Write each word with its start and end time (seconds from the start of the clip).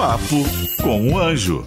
Papo 0.00 0.36
com 0.82 1.10
o 1.12 1.18
Anjo. 1.18 1.62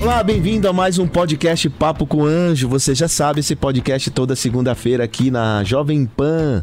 Olá, 0.00 0.22
bem-vindo 0.22 0.66
a 0.66 0.72
mais 0.72 0.98
um 0.98 1.06
podcast 1.06 1.68
Papo 1.68 2.06
com 2.06 2.22
o 2.22 2.24
Anjo. 2.24 2.66
Você 2.66 2.94
já 2.94 3.06
sabe 3.06 3.40
esse 3.40 3.54
podcast 3.54 4.10
toda 4.10 4.34
segunda-feira 4.34 5.04
aqui 5.04 5.30
na 5.30 5.62
Jovem 5.64 6.06
Pan. 6.06 6.62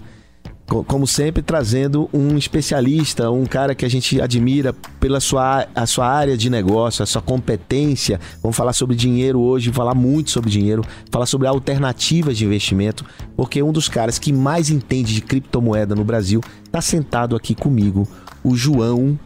Co- 0.66 0.84
Como 0.84 1.06
sempre, 1.06 1.44
trazendo 1.44 2.10
um 2.12 2.36
especialista, 2.40 3.29
um 3.29 3.46
cara 3.46 3.76
que 3.76 3.86
a 3.86 3.88
gente 3.88 4.20
admira 4.20 4.73
pela 5.00 5.20
sua, 5.20 5.68
a 5.75 5.86
sua 5.86 6.07
área 6.07 6.36
de 6.36 6.50
negócio, 6.50 7.04
a 7.04 7.05
sua 7.05 7.21
competência. 7.21 8.20
Vamos 8.41 8.57
falar 8.57 8.73
sobre 8.73 8.96
dinheiro 8.96 9.39
hoje, 9.41 9.71
falar 9.71 9.94
muito 9.94 10.32
sobre 10.32 10.50
dinheiro, 10.50 10.84
falar 11.12 11.28
sobre 11.28 11.48
alternativas 11.48 12.36
de 12.36 12.46
investimento, 12.46 13.05
porque 13.38 13.62
um 13.62 13.71
dos 13.71 13.88
caras 13.88 14.18
que 14.18 14.34
mais 14.34 14.71
entende 14.71 15.14
de 15.14 15.21
criptomoeda 15.21 15.94
no 15.94 16.04
Brasil 16.04 16.41
está 16.66 16.82
sentado 16.82 17.36
aqui 17.36 17.54
comigo, 17.54 18.07
o 18.44 18.55
João 18.55 19.20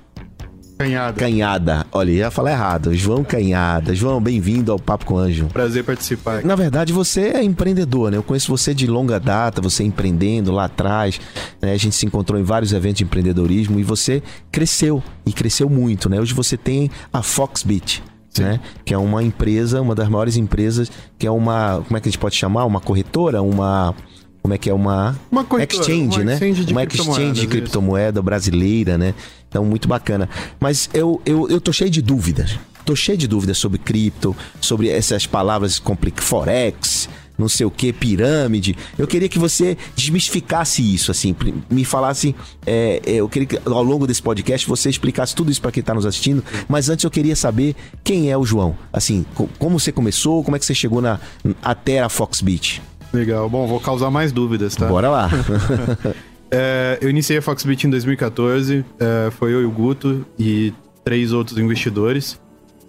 Canhada. 0.78 1.20
Canhada. 1.20 1.88
Olha, 1.92 2.12
ia 2.12 2.30
falar 2.32 2.52
errado. 2.52 2.94
João 2.94 3.24
Canhada. 3.24 3.96
João, 3.96 4.22
bem-vindo 4.22 4.72
ao 4.72 4.78
Papo 4.78 5.06
com 5.06 5.16
o 5.16 5.18
Anjo. 5.18 5.48
Prazer 5.48 5.84
participar. 5.84 6.46
Na 6.46 6.56
verdade, 6.56 6.94
você 6.94 7.22
é 7.30 7.44
empreendedor, 7.44 8.12
né? 8.12 8.18
Eu 8.18 8.24
conheço 8.24 8.56
você 8.56 8.76
de 8.76 8.86
longa 8.86 9.20
data, 9.20 9.60
você 9.60 9.84
empreendendo 9.84 10.52
lá 10.52 10.66
atrás. 10.66 11.20
né? 11.60 11.74
A 11.74 11.78
gente 11.78 11.96
se 11.96 12.06
encontrou 12.06 12.40
em 12.40 12.44
vários 12.44 12.74
eventos 12.74 13.00
de 13.00 13.06
empreendedorismo 13.06 13.80
e 13.80 13.84
você 13.84 14.22
cresceu 14.52 15.02
e 15.26 15.34
cresceu 15.34 15.68
muito, 15.68 16.10
né? 16.10 16.22
Hoje 16.22 16.36
você 16.36 16.56
tem 16.56 16.92
a 17.12 17.24
Foxbit. 17.24 18.04
Né? 18.38 18.60
Que 18.86 18.94
é 18.94 18.98
uma 19.00 19.24
empresa, 19.24 19.82
uma 19.82 19.96
das 19.96 20.08
maiores 20.08 20.38
empresas, 20.38 20.92
que 21.18 21.26
é 21.26 21.32
uma. 21.32 21.82
Como 21.88 21.98
é 21.98 22.00
que 22.00 22.08
a 22.08 22.12
gente 22.12 22.20
pode 22.20 22.36
chamar? 22.36 22.66
Uma 22.66 22.80
corretora? 22.80 23.42
Uma. 23.42 23.96
Como 24.44 24.54
é 24.54 24.60
que 24.60 24.70
é 24.70 24.74
uma. 24.76 25.20
Uma 25.32 25.44
corretora, 25.44 25.82
exchange, 25.82 26.20
uma 26.20 26.24
né? 26.24 26.34
exchange 26.34 26.64
de 26.66 26.72
uma 26.72 26.84
exchange 26.84 27.32
de 27.32 27.40
isso. 27.40 27.48
criptomoeda 27.50 28.22
brasileira, 28.22 28.96
né? 28.96 29.16
Então, 29.50 29.64
muito 29.66 29.88
bacana. 29.88 30.30
Mas 30.60 30.90
eu, 30.94 31.22
eu, 31.26 31.50
eu 31.50 31.60
tô 31.62 31.72
cheio 31.72 31.90
de 31.90 32.02
dúvidas. 32.02 32.58
Tô 32.86 32.96
cheio 32.96 33.18
de 33.18 33.28
dúvidas 33.28 33.58
sobre 33.58 33.78
cripto, 33.78 34.36
sobre 34.62 34.90
essas 34.90 35.26
palavras 35.26 35.78
complicadas, 35.78 36.28
forex, 36.30 37.10
não 37.38 37.50
sei 37.50 37.66
o 37.66 37.72
que, 37.72 37.92
pirâmide. 37.94 38.76
Eu 38.98 39.06
queria 39.06 39.28
que 39.30 39.38
você 39.38 39.78
desmistificasse 39.96 40.82
isso, 40.96 41.12
assim, 41.12 41.36
me 41.70 41.84
falasse. 41.86 42.34
é, 42.66 43.02
é, 43.06 43.12
eu 43.16 43.28
queria 43.30 43.46
que 43.48 43.60
ao 43.70 43.84
longo 43.84 44.08
desse 44.08 44.22
podcast 44.22 44.66
você 44.68 44.90
explicasse 44.90 45.36
tudo 45.36 45.52
isso 45.52 45.62
para 45.62 45.72
quem 45.72 45.84
tá 45.84 45.94
nos 45.94 46.06
assistindo. 46.06 46.44
Mas 46.68 46.90
antes 46.90 47.04
eu 47.04 47.12
queria 47.12 47.36
saber 47.36 47.76
quem 48.04 48.32
é 48.32 48.38
o 48.38 48.46
João. 48.46 48.76
Assim, 48.92 49.26
co- 49.36 49.50
como 49.60 49.80
você 49.80 49.92
começou, 49.92 50.44
como 50.44 50.56
é 50.56 50.60
que 50.60 50.66
você 50.66 50.74
chegou 50.74 51.02
na, 51.02 51.20
até 51.62 52.00
a 52.02 52.10
Foxbit? 52.10 52.82
Legal. 53.14 53.50
Bom, 53.50 53.68
vou 53.68 53.80
causar 53.82 54.10
mais 54.10 54.32
dúvidas, 54.32 54.76
tá? 54.76 54.88
Bora 54.88 55.10
lá. 55.10 55.30
É, 56.50 56.98
eu 57.02 57.10
iniciei 57.10 57.38
a 57.38 57.42
Foxbit 57.42 57.88
em 57.88 57.90
2014. 57.90 58.86
é, 59.00 59.32
foi 59.32 59.54
eu 59.54 59.62
e 59.62 59.66
o 59.66 59.72
Guto 59.72 60.26
e 60.40 60.74
três 61.04 61.34
outros 61.34 61.58
investidores. 61.58 62.40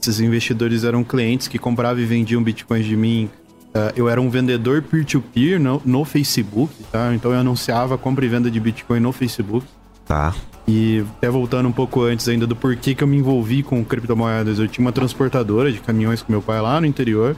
Esses 0.01 0.21
investidores 0.21 0.85
eram 0.85 1.03
clientes 1.03 1.49
que 1.49 1.59
compravam 1.59 2.03
e 2.03 2.07
vendiam 2.07 2.43
bitcoins 2.43 2.87
de 2.87 2.97
mim. 2.97 3.29
É, 3.75 3.93
eu 3.97 4.09
era 4.09 4.21
um 4.21 4.31
vendedor 4.31 4.83
peer-to-peer 4.83 5.61
no, 5.61 5.83
no 5.85 6.05
Facebook, 6.05 6.73
tá? 6.91 7.13
Então 7.15 7.33
eu 7.33 7.39
anunciava 7.39 7.99
compra 7.99 8.25
e 8.25 8.29
venda 8.29 8.51
de 8.51 8.59
bitcoin 8.61 9.01
no 9.01 9.13
Facebook. 9.13 9.67
tá. 10.07 10.35
E 10.71 11.03
até 11.17 11.31
voltando 11.31 11.67
um 11.67 11.73
pouco 11.73 12.03
antes 12.03 12.29
ainda 12.29 12.47
do 12.47 12.55
porquê 12.55 12.95
que 12.95 13.03
eu 13.03 13.09
me 13.09 13.17
envolvi 13.17 13.63
com 13.63 13.83
criptomoedas. 13.83 14.59
Eu 14.59 14.69
tinha 14.69 14.85
uma 14.85 14.93
transportadora 14.93 15.73
de 15.73 15.79
caminhões 15.81 16.21
com 16.21 16.31
meu 16.31 16.43
pai 16.43 16.61
lá 16.61 16.79
no 16.79 16.87
interior. 16.87 17.35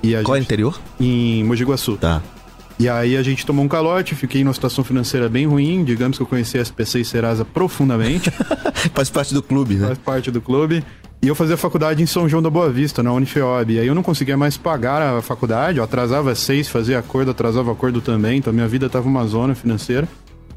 E 0.00 0.12
Qual 0.22 0.36
gente, 0.36 0.44
interior? 0.46 0.80
em 1.00 1.42
Mogi 1.42 1.64
Guaçu. 1.64 1.96
Tá. 1.96 2.22
E 2.80 2.88
aí 2.88 3.14
a 3.14 3.22
gente 3.22 3.44
tomou 3.44 3.62
um 3.62 3.68
calote, 3.68 4.14
fiquei 4.14 4.42
numa 4.42 4.54
situação 4.54 4.82
financeira 4.82 5.28
bem 5.28 5.46
ruim, 5.46 5.84
digamos 5.84 6.16
que 6.16 6.22
eu 6.22 6.26
conheci 6.26 6.56
a 6.56 6.62
SPC 6.62 7.00
e 7.00 7.04
Serasa 7.04 7.44
profundamente, 7.44 8.30
Faz 8.94 9.10
parte 9.10 9.34
do 9.34 9.42
clube, 9.42 9.74
né? 9.74 9.88
faz 9.88 9.98
parte 9.98 10.30
do 10.30 10.40
clube. 10.40 10.82
E 11.20 11.28
eu 11.28 11.34
fazia 11.34 11.58
faculdade 11.58 12.02
em 12.02 12.06
São 12.06 12.26
João 12.26 12.42
da 12.42 12.48
Boa 12.48 12.70
Vista, 12.70 13.02
na 13.02 13.12
Unifeob. 13.12 13.74
E 13.74 13.80
aí 13.80 13.86
eu 13.86 13.94
não 13.94 14.02
conseguia 14.02 14.34
mais 14.34 14.56
pagar 14.56 15.02
a 15.02 15.20
faculdade, 15.20 15.76
eu 15.76 15.84
atrasava 15.84 16.34
seis, 16.34 16.70
fazia 16.70 16.98
acordo, 16.98 17.32
atrasava 17.32 17.70
acordo 17.70 18.00
também, 18.00 18.38
então 18.38 18.50
minha 18.50 18.66
vida 18.66 18.88
tava 18.88 19.06
uma 19.06 19.26
zona 19.26 19.54
financeira. 19.54 20.08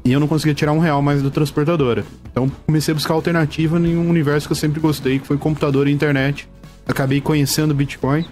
E 0.02 0.10
eu 0.10 0.18
não 0.18 0.26
conseguia 0.26 0.54
tirar 0.54 0.72
um 0.72 0.78
real 0.78 1.02
mais 1.02 1.22
da 1.22 1.28
transportadora. 1.28 2.06
Então 2.32 2.50
comecei 2.64 2.92
a 2.92 2.94
buscar 2.94 3.12
alternativa 3.12 3.78
em 3.78 3.98
um 3.98 4.08
universo 4.08 4.48
que 4.48 4.52
eu 4.52 4.56
sempre 4.56 4.80
gostei, 4.80 5.18
que 5.18 5.26
foi 5.26 5.36
computador 5.36 5.88
e 5.88 5.92
internet. 5.92 6.48
Acabei 6.88 7.20
conhecendo 7.20 7.74
Bitcoin. 7.74 8.24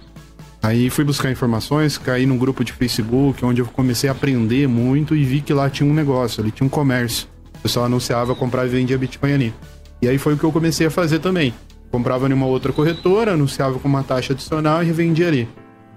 Aí 0.62 0.88
fui 0.90 1.04
buscar 1.04 1.30
informações, 1.30 1.98
caí 1.98 2.24
num 2.24 2.38
grupo 2.38 2.62
de 2.62 2.72
Facebook, 2.72 3.44
onde 3.44 3.60
eu 3.60 3.66
comecei 3.66 4.08
a 4.08 4.12
aprender 4.12 4.68
muito 4.68 5.16
e 5.16 5.24
vi 5.24 5.40
que 5.40 5.52
lá 5.52 5.68
tinha 5.68 5.88
um 5.88 5.92
negócio, 5.92 6.40
ali 6.40 6.52
tinha 6.52 6.66
um 6.66 6.70
comércio. 6.70 7.26
O 7.58 7.62
pessoal 7.62 7.86
anunciava, 7.86 8.34
comprava 8.34 8.66
e 8.68 8.70
vendia 8.70 8.96
Bitcoin 8.96 9.32
ali. 9.32 9.54
E 10.00 10.08
aí 10.08 10.18
foi 10.18 10.34
o 10.34 10.38
que 10.38 10.44
eu 10.44 10.52
comecei 10.52 10.86
a 10.86 10.90
fazer 10.90 11.18
também. 11.18 11.52
Comprava 11.90 12.28
em 12.28 12.32
uma 12.32 12.46
outra 12.46 12.72
corretora, 12.72 13.32
anunciava 13.32 13.78
com 13.78 13.88
uma 13.88 14.02
taxa 14.02 14.32
adicional 14.32 14.82
e 14.82 14.86
revendia 14.86 15.28
ali. 15.28 15.48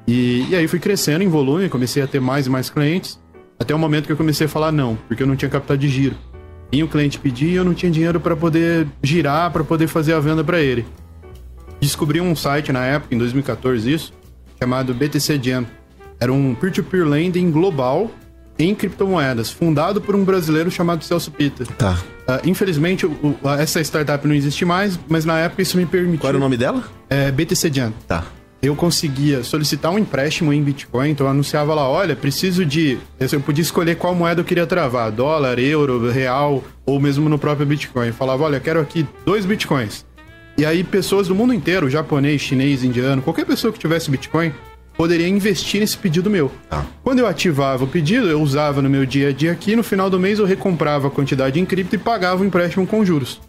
E, 0.07 0.47
e 0.49 0.55
aí 0.55 0.67
fui 0.67 0.79
crescendo 0.79 1.23
em 1.23 1.27
volume, 1.27 1.69
comecei 1.69 2.01
a 2.01 2.07
ter 2.07 2.19
mais 2.19 2.47
e 2.47 2.49
mais 2.49 2.69
clientes, 2.69 3.19
até 3.59 3.73
o 3.73 3.79
momento 3.79 4.05
que 4.05 4.11
eu 4.11 4.17
comecei 4.17 4.45
a 4.45 4.49
falar 4.49 4.71
não, 4.71 4.97
porque 5.07 5.23
eu 5.23 5.27
não 5.27 5.35
tinha 5.35 5.49
capital 5.49 5.77
de 5.77 5.87
giro. 5.87 6.15
Vinha 6.71 6.85
o 6.85 6.87
cliente 6.87 7.19
pedir 7.19 7.49
e 7.49 7.55
eu 7.55 7.63
não 7.63 7.73
tinha 7.73 7.91
dinheiro 7.91 8.19
para 8.19 8.35
poder 8.35 8.87
girar, 9.01 9.51
para 9.51 9.63
poder 9.63 9.87
fazer 9.87 10.13
a 10.13 10.19
venda 10.19 10.43
para 10.43 10.59
ele 10.59 10.85
descobri 11.85 12.19
um 12.19 12.35
site 12.35 12.71
na 12.71 12.85
época, 12.85 13.13
em 13.13 13.17
2014, 13.17 13.91
isso, 13.91 14.13
chamado 14.59 14.93
BTC 14.93 15.39
Jam. 15.41 15.65
Era 16.19 16.31
um 16.31 16.55
peer-to-peer 16.55 17.05
lending 17.05 17.51
global 17.51 18.09
em 18.57 18.73
criptomoedas, 18.73 19.49
fundado 19.51 19.99
por 19.99 20.15
um 20.15 20.23
brasileiro 20.23 20.71
chamado 20.71 21.03
Celso 21.03 21.29
Pita. 21.29 21.65
Tá. 21.77 21.97
Ah, 22.27 22.39
infelizmente, 22.45 23.05
o- 23.05 23.37
o- 23.43 23.49
essa 23.49 23.81
startup 23.81 24.25
não 24.25 24.33
existe 24.33 24.63
mais, 24.63 24.97
mas 25.09 25.25
na 25.25 25.37
época 25.39 25.61
isso 25.61 25.75
me 25.77 25.85
permitiu. 25.85 26.19
Qual 26.21 26.29
era 26.29 26.37
o 26.37 26.39
nome 26.39 26.55
dela? 26.55 26.83
É, 27.09 27.31
BTC 27.31 27.69
Jam. 27.73 27.93
Tá. 28.07 28.23
Eu 28.61 28.75
conseguia 28.75 29.43
solicitar 29.43 29.91
um 29.91 29.99
empréstimo 29.99 30.51
em 30.51 30.63
Bitcoin, 30.63 31.11
então 31.11 31.27
eu 31.27 31.31
anunciava 31.31 31.75
lá, 31.75 31.87
olha, 31.87 32.15
preciso 32.15 32.65
de... 32.65 32.97
Eu 33.19 33.39
podia 33.41 33.61
escolher 33.61 33.95
qual 33.97 34.15
moeda 34.15 34.41
eu 34.41 34.45
queria 34.45 34.65
travar, 34.65 35.11
dólar, 35.11 35.59
euro, 35.59 36.09
real, 36.09 36.63
ou 36.83 36.99
mesmo 36.99 37.29
no 37.29 37.37
próprio 37.37 37.67
Bitcoin. 37.67 38.07
Eu 38.07 38.13
falava, 38.13 38.43
olha, 38.45 38.59
quero 38.59 38.79
aqui 38.79 39.05
dois 39.25 39.45
Bitcoins. 39.45 40.03
E 40.57 40.65
aí 40.65 40.83
pessoas 40.83 41.27
do 41.27 41.35
mundo 41.35 41.53
inteiro, 41.53 41.89
japonês, 41.89 42.41
chinês, 42.41 42.83
indiano, 42.83 43.21
qualquer 43.21 43.45
pessoa 43.45 43.73
que 43.73 43.79
tivesse 43.79 44.09
Bitcoin, 44.09 44.53
poderia 44.95 45.27
investir 45.27 45.81
nesse 45.81 45.97
pedido 45.97 46.29
meu. 46.29 46.49
Tá. 46.69 46.85
Quando 47.03 47.19
eu 47.19 47.27
ativava 47.27 47.83
o 47.83 47.87
pedido, 47.87 48.29
eu 48.29 48.41
usava 48.41 48.81
no 48.81 48.89
meu 48.89 49.05
dia 49.05 49.29
a 49.29 49.31
dia 49.33 49.51
aqui, 49.51 49.75
no 49.75 49.83
final 49.83 50.09
do 50.09 50.19
mês 50.19 50.39
eu 50.39 50.45
recomprava 50.45 51.07
a 51.07 51.11
quantidade 51.11 51.59
em 51.59 51.65
cripto 51.65 51.95
e 51.95 51.97
pagava 51.97 52.41
o 52.41 52.45
empréstimo 52.45 52.87
com 52.87 53.03
juros. 53.03 53.41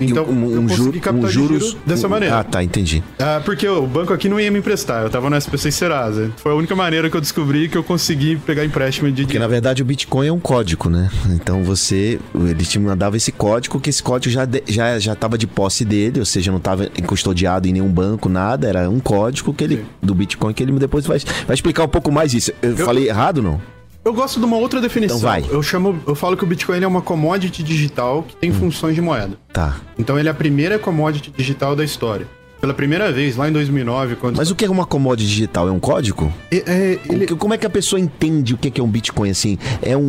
Então, 0.00 0.24
eu 0.24 0.62
consegui 0.62 1.00
captar 1.00 1.30
de 1.30 1.32
giro 1.32 1.76
dessa 1.86 2.08
maneira. 2.08 2.38
Ah, 2.38 2.44
tá, 2.44 2.62
entendi. 2.62 3.02
Ah, 3.18 3.40
porque 3.44 3.66
o 3.66 3.86
banco 3.86 4.12
aqui 4.12 4.28
não 4.28 4.38
ia 4.38 4.50
me 4.50 4.58
emprestar, 4.58 5.02
eu 5.02 5.10
tava 5.10 5.30
no 5.30 5.36
SPC 5.36 5.70
Serasa. 5.70 6.30
Foi 6.36 6.52
a 6.52 6.54
única 6.54 6.74
maneira 6.76 7.08
que 7.10 7.16
eu 7.16 7.20
descobri 7.20 7.68
que 7.68 7.76
eu 7.76 7.84
consegui 7.84 8.36
pegar 8.36 8.64
empréstimo 8.64 9.10
de 9.10 9.22
Porque 9.22 9.38
na 9.38 9.46
verdade 9.46 9.82
o 9.82 9.84
Bitcoin 9.84 10.26
é 10.26 10.32
um 10.32 10.40
código, 10.40 10.88
né? 10.88 11.10
Então 11.30 11.62
você, 11.62 12.18
ele 12.34 12.64
te 12.64 12.78
mandava 12.78 13.16
esse 13.16 13.32
código, 13.32 13.80
que 13.80 13.90
esse 13.90 14.02
código 14.02 14.32
já 14.32 14.46
já 14.68 14.98
já 14.98 15.12
estava 15.12 15.36
de 15.38 15.46
posse 15.46 15.84
dele, 15.84 16.20
ou 16.20 16.26
seja, 16.26 16.50
não 16.50 16.58
estava 16.58 16.86
custodiado 17.06 17.68
em 17.68 17.72
nenhum 17.72 17.88
banco, 17.88 18.28
nada, 18.28 18.68
era 18.68 18.88
um 18.88 19.00
código 19.00 19.52
que 19.54 19.64
ele 19.64 19.76
Sim. 19.76 19.84
do 20.02 20.14
Bitcoin 20.14 20.52
que 20.52 20.62
ele 20.62 20.72
depois 20.72 21.06
vai, 21.06 21.18
vai 21.46 21.54
explicar 21.54 21.84
um 21.84 21.88
pouco 21.88 22.10
mais 22.10 22.34
isso. 22.34 22.52
Eu, 22.62 22.76
falei 22.76 23.08
errado 23.08 23.42
não? 23.42 23.60
Eu 24.04 24.14
gosto 24.14 24.38
de 24.40 24.46
uma 24.46 24.56
outra 24.56 24.80
definição. 24.80 25.18
Então 25.18 25.28
vai. 25.28 25.44
Eu 25.50 25.62
chamo, 25.62 26.00
eu 26.06 26.14
falo 26.14 26.36
que 26.36 26.42
o 26.44 26.46
Bitcoin 26.46 26.82
é 26.82 26.86
uma 26.86 27.02
commodity 27.02 27.62
digital 27.62 28.22
que 28.22 28.34
tem 28.36 28.50
funções 28.52 28.94
de 28.94 29.00
moeda. 29.00 29.36
Tá. 29.52 29.76
Então 29.98 30.18
ele 30.18 30.28
é 30.28 30.30
a 30.30 30.34
primeira 30.34 30.78
commodity 30.78 31.30
digital 31.36 31.76
da 31.76 31.84
história. 31.84 32.26
Pela 32.60 32.74
primeira 32.74 33.10
vez, 33.10 33.36
lá 33.36 33.48
em 33.48 33.52
2009, 33.52 34.16
quando... 34.16 34.36
Mas 34.36 34.50
o 34.50 34.54
que 34.54 34.66
é 34.66 34.70
uma 34.70 34.84
commodity 34.84 35.26
digital? 35.30 35.66
É 35.66 35.72
um 35.72 35.80
código? 35.80 36.30
É- 36.50 36.56
é- 36.66 36.98
ele 37.08 37.26
Como 37.28 37.54
é 37.54 37.58
que 37.58 37.64
a 37.66 37.70
pessoa 37.70 37.98
entende 37.98 38.52
o 38.52 38.58
que 38.58 38.78
é 38.78 38.84
um 38.84 38.88
Bitcoin 38.88 39.30
assim? 39.30 39.58
É 39.80 39.96
um, 39.96 40.00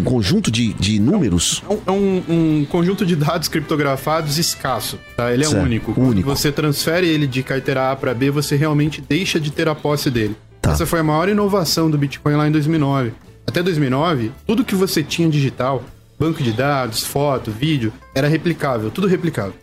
um 0.00 0.02
conjunto 0.04 0.50
de, 0.50 0.72
de 0.74 0.98
números? 0.98 1.62
é 1.68 1.72
um- 1.72 1.80
é 1.86 1.90
um, 1.90 2.22
um 2.60 2.64
conjunto 2.70 3.04
de 3.04 3.14
dados 3.16 3.48
criptografados 3.48 4.38
escasso, 4.38 4.98
tá? 5.14 5.30
Ele 5.32 5.44
é 5.44 5.46
Certo, 5.46 5.62
único. 5.62 5.92
Quando 5.92 6.08
único. 6.08 6.28
você 6.28 6.50
transfere 6.50 7.06
ele 7.06 7.26
de 7.26 7.42
carteira 7.42 7.90
A 7.90 7.96
para 7.96 8.14
B, 8.14 8.30
você 8.30 8.56
realmente 8.56 9.02
deixa 9.06 9.38
de 9.38 9.50
ter 9.50 9.68
a 9.68 9.74
posse 9.74 10.10
dele. 10.10 10.34
Tá. 10.62 10.72
Essa 10.72 10.86
foi 10.86 11.00
a 11.00 11.04
maior 11.04 11.28
inovação 11.28 11.90
do 11.90 11.98
Bitcoin 11.98 12.34
lá 12.34 12.48
em 12.48 12.50
2009. 12.52 13.12
Até 13.50 13.64
2009, 13.64 14.30
tudo 14.46 14.64
que 14.64 14.76
você 14.76 15.02
tinha 15.02 15.28
digital, 15.28 15.82
banco 16.16 16.40
de 16.40 16.52
dados, 16.52 17.04
foto, 17.04 17.50
vídeo, 17.50 17.92
era 18.14 18.28
replicável, 18.28 18.90
tudo 18.92 19.08
replicável. 19.08 19.54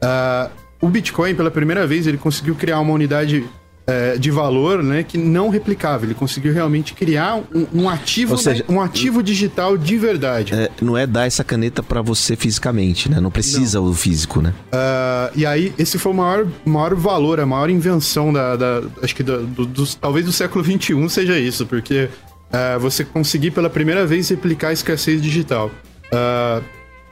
Ah, 0.00 0.48
o 0.80 0.88
Bitcoin, 0.88 1.34
pela 1.34 1.50
primeira 1.50 1.86
vez, 1.86 2.06
ele 2.06 2.16
conseguiu 2.16 2.54
criar 2.54 2.80
uma 2.80 2.94
unidade 2.94 3.44
eh, 3.86 4.16
de 4.18 4.30
valor, 4.30 4.82
né, 4.82 5.02
que 5.02 5.18
não 5.18 5.50
replicável. 5.50 6.06
Ele 6.08 6.14
conseguiu 6.14 6.52
realmente 6.52 6.94
criar 6.94 7.36
um, 7.54 7.66
um 7.82 7.88
ativo, 7.90 8.38
seja, 8.38 8.64
um 8.70 8.80
ativo 8.80 9.22
digital 9.22 9.76
de 9.76 9.96
verdade. 9.98 10.54
É, 10.54 10.70
não 10.80 10.96
é 10.96 11.06
dar 11.06 11.26
essa 11.26 11.44
caneta 11.44 11.82
pra 11.82 12.00
você 12.02 12.36
fisicamente, 12.36 13.10
né? 13.10 13.20
Não 13.20 13.30
precisa 13.30 13.80
o 13.80 13.92
físico, 13.92 14.40
né? 14.40 14.52
Ah, 14.72 15.30
e 15.36 15.44
aí, 15.44 15.74
esse 15.78 15.98
foi 15.98 16.12
o 16.12 16.14
maior, 16.14 16.46
maior 16.64 16.94
valor, 16.94 17.38
a 17.38 17.44
maior 17.46 17.68
invenção 17.68 18.32
da. 18.32 18.56
da- 18.56 18.82
acho 19.02 19.14
que 19.14 19.22
da- 19.22 19.36
do, 19.38 19.86
talvez 20.00 20.24
do 20.24 20.32
século 20.32 20.64
XXI 20.64 21.08
seja 21.10 21.38
isso, 21.38 21.64
porque 21.66 22.08
ah, 22.56 22.78
você 22.78 23.04
conseguir 23.04 23.50
pela 23.50 23.68
primeira 23.68 24.06
vez 24.06 24.28
replicar 24.30 24.68
a 24.68 24.72
escassez 24.72 25.20
digital. 25.20 25.70
Ah, 26.12 26.60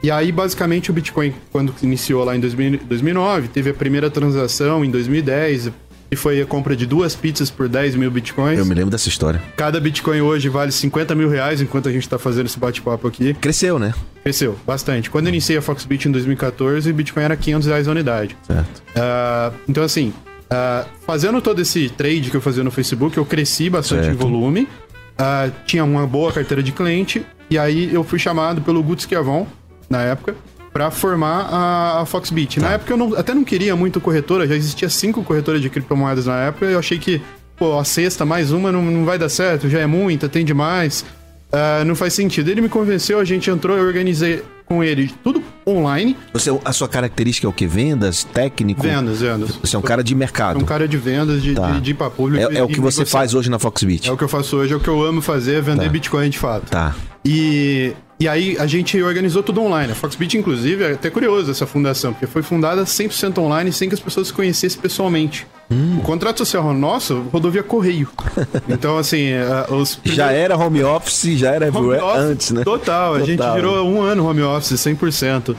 E 0.03 0.11
aí, 0.11 0.31
basicamente, 0.31 0.91
o 0.91 0.93
Bitcoin, 0.93 1.33
quando 1.51 1.73
iniciou 1.81 2.23
lá 2.23 2.35
em 2.35 2.39
2000 2.39 2.79
2009, 2.87 3.47
teve 3.47 3.69
a 3.71 3.73
primeira 3.73 4.09
transação 4.09 4.85
em 4.85 4.91
2010, 4.91 5.71
que 6.09 6.15
foi 6.15 6.39
a 6.41 6.45
compra 6.45 6.75
de 6.75 6.85
duas 6.85 7.15
pizzas 7.15 7.49
por 7.49 7.67
10 7.67 7.95
mil 7.95 8.11
bitcoins. 8.11 8.59
Eu 8.59 8.65
me 8.65 8.75
lembro 8.75 8.91
dessa 8.91 9.09
história. 9.09 9.41
Cada 9.57 9.79
bitcoin 9.79 10.21
hoje 10.21 10.47
vale 10.47 10.71
50 10.71 11.15
mil 11.15 11.27
reais, 11.29 11.59
enquanto 11.61 11.89
a 11.89 11.91
gente 11.91 12.07
tá 12.07 12.19
fazendo 12.19 12.45
esse 12.45 12.59
bate-papo 12.59 13.07
aqui. 13.07 13.33
Cresceu, 13.35 13.79
né? 13.79 13.93
Cresceu 14.21 14.55
bastante. 14.67 15.09
Quando 15.09 15.25
eu 15.25 15.29
iniciei 15.29 15.57
a 15.57 15.61
Foxbit 15.61 16.07
em 16.07 16.11
2014, 16.11 16.91
o 16.91 16.93
bitcoin 16.93 17.23
era 17.23 17.35
500 17.35 17.67
reais 17.67 17.87
a 17.87 17.91
unidade. 17.91 18.37
Certo. 18.45 18.83
Ah, 18.95 19.51
então, 19.67 19.83
assim, 19.83 20.13
ah, 20.51 20.85
fazendo 21.07 21.41
todo 21.41 21.61
esse 21.61 21.89
trade 21.89 22.29
que 22.29 22.37
eu 22.37 22.41
fazia 22.41 22.63
no 22.63 22.69
Facebook, 22.69 23.17
eu 23.17 23.25
cresci 23.25 23.69
bastante 23.71 24.05
Certo. 24.05 24.13
em 24.15 24.17
volume. 24.17 24.67
Ah, 25.17 25.49
tinha 25.65 25.83
uma 25.83 26.05
boa 26.05 26.31
carteira 26.31 26.61
de 26.61 26.71
cliente. 26.71 27.25
E 27.49 27.57
aí 27.57 27.93
eu 27.93 28.03
fui 28.03 28.17
chamado 28.19 28.61
pelo 28.61 28.81
Guto 28.81 29.03
Schiavon, 29.03 29.45
na 29.89 30.01
época, 30.01 30.35
para 30.73 30.89
formar 30.91 31.47
a, 31.51 32.01
a 32.01 32.05
Foxbit. 32.05 32.59
Tá. 32.59 32.67
Na 32.67 32.73
época 32.73 32.93
eu 32.93 32.97
não- 32.97 33.15
até 33.15 33.33
não 33.33 33.43
queria 33.43 33.75
muito 33.75 34.01
corretora, 34.01 34.47
já 34.47 34.55
existia 34.55 34.89
cinco 34.89 35.23
corretoras 35.23 35.61
de 35.61 35.69
criptomoedas 35.69 36.25
na 36.25 36.37
época. 36.45 36.65
Eu 36.65 36.79
achei 36.79 36.97
que, 36.97 37.21
pô, 37.55 37.77
a 37.79 37.83
sexta 37.85 38.25
mais 38.25 38.51
uma 38.51 38.71
não, 38.71 38.81
não 38.81 39.05
vai 39.05 39.17
dar 39.19 39.29
certo, 39.29 39.69
já 39.69 39.79
é 39.79 39.85
muita, 39.85 40.27
tem 40.27 40.43
demais. 40.43 41.05
Ah, 41.51 41.83
não 41.85 41.95
faz 41.95 42.13
sentido. 42.13 42.49
Ele 42.49 42.61
me 42.61 42.67
convenceu, 42.69 43.19
a 43.19 43.23
gente 43.23 43.49
entrou, 43.49 43.77
eu 43.77 43.85
organizei 43.85 44.43
com 44.65 44.83
ele 44.83 45.11
tudo 45.23 45.43
online. 45.67 46.15
Você, 46.33 46.49
a 46.65 46.73
sua 46.73 46.87
característica 46.87 47.45
é 47.47 47.49
o 47.49 47.53
quê? 47.53 47.67
Vendas? 47.67 48.23
Técnico? 48.23 48.81
Vendas, 48.81 49.21
vendas. 49.21 49.51
Você 49.61 49.75
é 49.75 49.79
um 49.79 49.81
cara 49.81 50.03
de 50.03 50.13
É 50.13 50.17
mercado. 50.17 50.59
um 50.59 50.65
cara 50.65 50.87
de 50.87 50.97
vendas, 50.97 51.41
de, 51.41 51.53
Tá. 51.53 51.71
de, 51.71 51.81
de 51.81 51.91
ir 51.91 51.93
pra 51.93 52.09
público. 52.09 52.51
É, 52.51 52.57
é 52.57 52.63
o 52.63 52.67
que 52.67 52.79
você 52.79 52.99
negociar. 52.99 53.05
faz 53.19 53.33
hoje 53.33 53.49
na 53.49 53.59
Foxbit. 53.59 54.09
É 54.09 54.11
o 54.11 54.17
que 54.17 54.23
eu 54.23 54.27
faço 54.29 54.57
hoje, 54.57 54.73
é 54.73 54.75
o 54.75 54.79
que 54.79 54.87
eu 54.87 55.03
amo 55.03 55.21
fazer, 55.21 55.55
é 55.55 55.61
vender 55.61 55.85
Tá. 55.85 55.89
Bitcoin 55.89 56.29
de 56.29 56.39
fato. 56.39 56.69
Tá. 56.69 56.95
E, 57.23 57.93
e 58.17 58.27
aí 58.29 58.57
a 58.57 58.65
gente 58.65 59.01
organizou 59.01 59.43
tudo 59.43 59.61
online. 59.61 59.91
A 59.91 59.95
Foxbit, 59.95 60.37
inclusive, 60.37 60.83
é 60.83 60.91
até 60.93 61.09
curioso 61.09 61.51
essa 61.51 61.65
fundação, 61.65 62.13
porque 62.13 62.25
foi 62.25 62.41
fundada 62.41 62.83
100% 62.83 63.37
online 63.39 63.73
sem 63.73 63.89
que 63.89 63.95
as 63.95 63.99
pessoas 63.99 64.27
se 64.27 64.33
conhecessem 64.33 64.79
pessoalmente. 64.79 65.45
Hum. 65.69 65.97
O 65.99 66.01
contrato 66.01 66.37
social 66.37 66.73
nosso 66.73 67.25
rodou 67.31 67.51
via 67.51 67.63
correio. 67.63 68.09
Então, 68.69 68.97
assim, 68.97 69.29
eh, 69.29 69.65
os 69.69 69.99
Já 70.03 70.31
era 70.31 70.57
home 70.57 70.83
office, 70.83 71.37
já 71.37 71.51
era 71.51 71.69
Home 71.69 71.95
office, 71.95 72.19
antes, 72.19 72.51
né? 72.51 72.63
Total, 72.63 73.15
a 73.15 73.19
gente 73.19 73.37
Total. 73.37 73.55
virou 73.55 73.87
um 73.87 74.01
ano 74.01 74.27
home 74.27 74.41
office, 74.41 74.73
100%. 74.73 75.55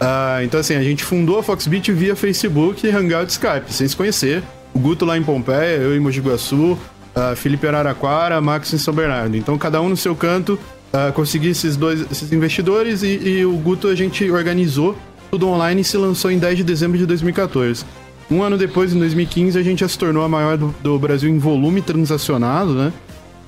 Ah, 0.00 0.40
então, 0.42 0.60
assim, 0.60 0.74
a 0.74 0.82
gente 0.82 1.04
fundou 1.04 1.38
a 1.38 1.42
Foxbit 1.42 1.90
via 1.92 2.14
Facebook, 2.16 2.88
Hangout 2.88 3.26
e 3.26 3.32
Skype, 3.32 3.72
sem 3.72 3.86
se 3.86 3.96
conhecer. 3.96 4.42
O 4.74 4.78
Guto 4.78 5.04
lá 5.04 5.16
em 5.16 5.22
Pompeia, 5.22 5.76
eu 5.76 5.96
em 5.96 6.00
Mogi 6.00 6.20
Guaçu, 6.20 6.78
ah, 7.14 7.34
Felipe 7.36 7.66
Araraquara, 7.66 8.40
Max 8.40 8.72
em 8.72 8.78
São 8.78 8.94
Bernardo. 8.94 9.36
Então, 9.36 9.56
cada 9.58 9.80
um 9.80 9.88
no 9.88 9.96
seu 9.96 10.14
canto, 10.14 10.58
ah, 10.92 11.12
consegui 11.12 11.48
esses 11.48 11.76
dois 11.76 12.00
esses 12.10 12.32
investidores 12.32 13.02
e, 13.02 13.06
e 13.18 13.44
o 13.44 13.52
Guto 13.52 13.88
a 13.88 13.94
gente 13.94 14.28
organizou 14.30 14.96
tudo 15.30 15.46
online 15.48 15.80
e 15.82 15.84
se 15.84 15.96
lançou 15.96 16.30
em 16.30 16.38
10 16.38 16.58
de 16.58 16.64
dezembro 16.64 16.98
de 16.98 17.06
2014. 17.06 17.84
Um 18.30 18.42
ano 18.42 18.56
depois, 18.56 18.92
em 18.94 18.98
2015, 18.98 19.58
a 19.58 19.62
gente 19.62 19.80
já 19.80 19.88
se 19.88 19.98
tornou 19.98 20.22
a 20.24 20.28
maior 20.28 20.56
do, 20.56 20.74
do 20.82 20.98
Brasil 20.98 21.28
em 21.28 21.38
volume 21.38 21.82
transacionado, 21.82 22.74
né? 22.74 22.92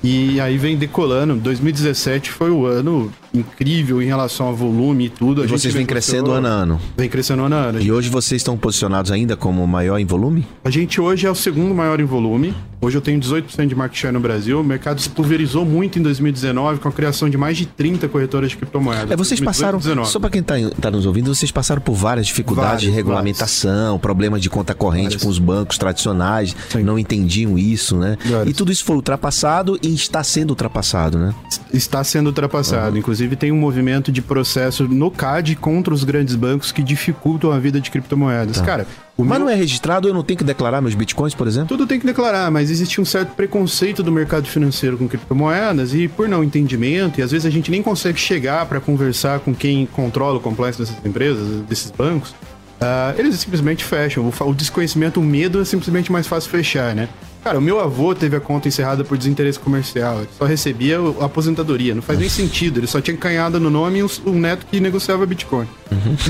E 0.03 0.37
aí 0.41 0.57
vem 0.57 0.75
decolando. 0.75 1.35
2017 1.35 2.29
foi 2.29 2.51
o 2.51 2.65
ano 2.65 3.09
incrível 3.33 4.01
em 4.01 4.05
relação 4.05 4.49
a 4.49 4.51
volume 4.51 5.05
e 5.05 5.09
tudo. 5.09 5.41
A 5.41 5.45
E 5.45 5.47
gente 5.47 5.59
vocês 5.61 5.73
vêm 5.73 5.85
negociou- 5.85 6.21
crescendo 6.25 6.31
ano 6.31 6.47
a 6.47 6.49
ano. 6.51 6.81
Vem 6.97 7.07
crescendo 7.09 7.43
ano 7.43 7.55
a 7.55 7.59
ano. 7.59 7.81
E 7.81 7.89
hoje 7.89 8.09
vocês 8.09 8.41
estão 8.41 8.57
posicionados 8.57 9.11
ainda 9.11 9.37
como 9.37 9.65
maior 9.65 9.97
em 9.99 10.05
volume? 10.05 10.45
A 10.65 10.69
gente 10.69 10.99
hoje 10.99 11.25
é 11.25 11.31
o 11.31 11.35
segundo 11.35 11.73
maior 11.73 12.01
em 12.01 12.05
volume. 12.05 12.53
Hoje 12.83 12.97
eu 12.97 13.01
tenho 13.01 13.17
18% 13.17 13.65
de 13.65 13.75
market 13.75 13.97
share 13.97 14.13
no 14.13 14.19
Brasil. 14.19 14.59
O 14.59 14.63
mercado 14.63 14.99
se 14.99 15.07
pulverizou 15.07 15.63
muito 15.63 15.97
em 15.97 16.01
2019 16.01 16.81
com 16.81 16.89
a 16.89 16.91
criação 16.91 17.29
de 17.29 17.37
mais 17.37 17.55
de 17.55 17.65
30 17.65 18.09
corretoras 18.09 18.49
de 18.49 18.57
criptomoedas. 18.57 19.09
É, 19.09 19.15
vocês 19.15 19.39
2018 19.39 19.45
passaram, 19.45 19.79
19. 19.79 20.09
só 20.09 20.19
pra 20.19 20.29
quem 20.29 20.43
tá, 20.43 20.55
tá 20.81 20.91
nos 20.91 21.05
ouvindo, 21.05 21.33
vocês 21.33 21.49
passaram 21.49 21.81
por 21.81 21.93
várias 21.93 22.27
dificuldades 22.27 22.81
de 22.81 22.87
Várias, 22.87 22.95
regulamentação, 22.97 23.97
problemas 23.97 24.41
de 24.41 24.49
conta 24.49 24.73
corrente 24.73 25.03
Várias. 25.03 25.23
com 25.23 25.29
os 25.29 25.39
bancos 25.39 25.77
tradicionais, 25.77 26.53
Sim. 26.69 26.83
não 26.83 26.99
entendiam 26.99 27.57
isso, 27.57 27.95
né? 27.95 28.17
Várias. 28.25 28.49
E 28.49 28.53
tudo 28.53 28.69
isso 28.69 28.83
foi 28.83 28.97
ultrapassado 28.97 29.79
e 29.81 29.93
está 29.93 30.21
sendo 30.21 30.49
ultrapassado, 30.49 31.17
né? 31.17 31.33
Está 31.71 32.03
sendo 32.03 32.27
ultrapassado. 32.27 32.97
Inclusive, 32.97 33.37
tem 33.37 33.49
um 33.49 33.57
movimento 33.57 34.11
de 34.11 34.21
processo 34.21 34.89
no 34.89 35.09
CAD 35.09 35.55
contra 35.55 35.93
os 35.93 36.03
grandes 36.03 36.35
bancos 36.35 36.73
que 36.73 36.83
dificultam 36.83 37.49
a 37.49 37.59
vida 37.59 37.79
de 37.79 37.89
criptomoedas. 37.89 38.59
Cara, 38.59 38.85
o. 39.17 39.23
Mas 39.23 39.37
meu- 39.37 39.45
não 39.47 39.53
é 39.53 39.55
registrado, 39.55 40.07
eu 40.07 40.13
não 40.13 40.23
tenho 40.23 40.37
que 40.37 40.43
declarar 40.43 40.81
meus 40.81 40.95
bitcoins, 40.95 41.33
por 41.35 41.47
exemplo? 41.47 41.67
Tudo 41.69 41.85
tem 41.87 41.99
que 41.99 42.05
declarar, 42.05 42.49
mas 42.51 42.69
existe 42.71 42.99
um 42.99 43.05
certo 43.05 43.35
preconceito 43.35 44.01
do 44.03 44.11
mercado 44.11 44.47
financeiro 44.47 44.97
com 44.97 45.07
criptomoedas 45.07 45.93
e 45.93 46.07
por 46.07 46.27
não 46.27 46.43
entendimento, 46.43 47.19
e 47.19 47.23
às 47.23 47.31
vezes 47.31 47.45
a 47.45 47.49
gente 47.49 47.69
nem 47.71 47.81
consegue 47.83 48.19
chegar 48.19 48.65
para 48.65 48.79
conversar 48.79 49.39
com 49.39 49.53
quem 49.53 49.85
controla 49.85 50.37
o 50.37 50.41
complexo 50.41 50.79
dessas 50.79 50.95
empresas, 51.05 51.61
desses 51.67 51.91
bancos, 51.91 52.33
ah, 52.81 53.13
eles 53.17 53.35
simplesmente 53.39 53.83
fecham. 53.83 54.29
O 54.41 54.53
desconhecimento, 54.53 55.19
o 55.19 55.23
medo 55.23 55.61
é 55.61 55.65
simplesmente 55.65 56.11
mais 56.11 56.27
fácil 56.27 56.49
fechar, 56.49 56.93
né? 56.95 57.07
Cara, 57.43 57.59
o 57.59 57.61
meu 57.61 57.79
avô 57.79 58.15
teve 58.15 58.37
a 58.37 58.39
conta 58.39 58.69
encerrada 58.69 59.03
por 59.03 59.17
desinteresse 59.17 59.59
comercial, 59.59 60.19
ele 60.19 60.29
só 60.37 60.45
recebia 60.45 60.97
a 61.19 61.25
aposentadoria, 61.25 61.93
não 61.93 62.01
faz 62.01 62.17
nem 62.17 62.29
sentido, 62.29 62.79
ele 62.79 62.87
só 62.87 63.01
tinha 63.01 63.17
canhada 63.17 63.59
no 63.59 63.69
nome 63.69 63.99
e 63.99 64.03
um, 64.03 64.07
um 64.27 64.39
neto 64.39 64.65
que 64.65 64.79
negociava 64.79 65.25
Bitcoin. 65.25 65.67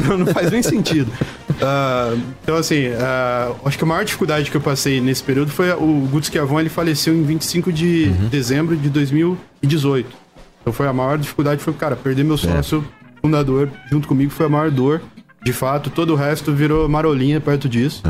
Não, 0.08 0.18
não 0.18 0.26
faz 0.28 0.52
nem 0.52 0.64
sentido. 0.64 1.12
Ah, 1.62 2.16
então, 2.42 2.56
assim, 2.56 2.88
ah, 3.00 3.54
acho 3.64 3.78
que 3.78 3.84
a 3.84 3.88
maior 3.88 4.04
dificuldade 4.04 4.50
que 4.50 4.58
eu 4.58 4.62
passei 4.62 5.00
nesse 5.00 5.24
período 5.24 5.52
foi 5.52 5.72
o 5.72 6.08
Guto 6.12 6.26
Schiavon, 6.26 6.60
ele 6.60 6.70
faleceu 6.70 7.14
em 7.14 7.24
25 7.24 7.72
de 7.72 8.08
dezembro 8.30 8.76
de 8.76 8.90
2018. 8.90 10.10
Então 10.62 10.74
foi 10.74 10.88
a 10.88 10.94
maior 10.94 11.18
dificuldade, 11.18 11.62
foi, 11.62 11.74
cara, 11.74 11.96
perder 11.96 12.24
meu 12.24 12.38
sócio 12.38 12.84
fundador 13.22 13.70
junto 13.90 14.08
comigo 14.08 14.32
foi 14.32 14.48
a 14.48 14.50
maior 14.50 14.72
dor. 14.72 15.02
De 15.44 15.54
fato, 15.54 15.90
todo 15.90 16.14
o 16.14 16.16
resto 16.16 16.54
virou 16.54 16.88
marolinha 16.90 17.40
perto 17.40 17.70
disso. 17.70 18.02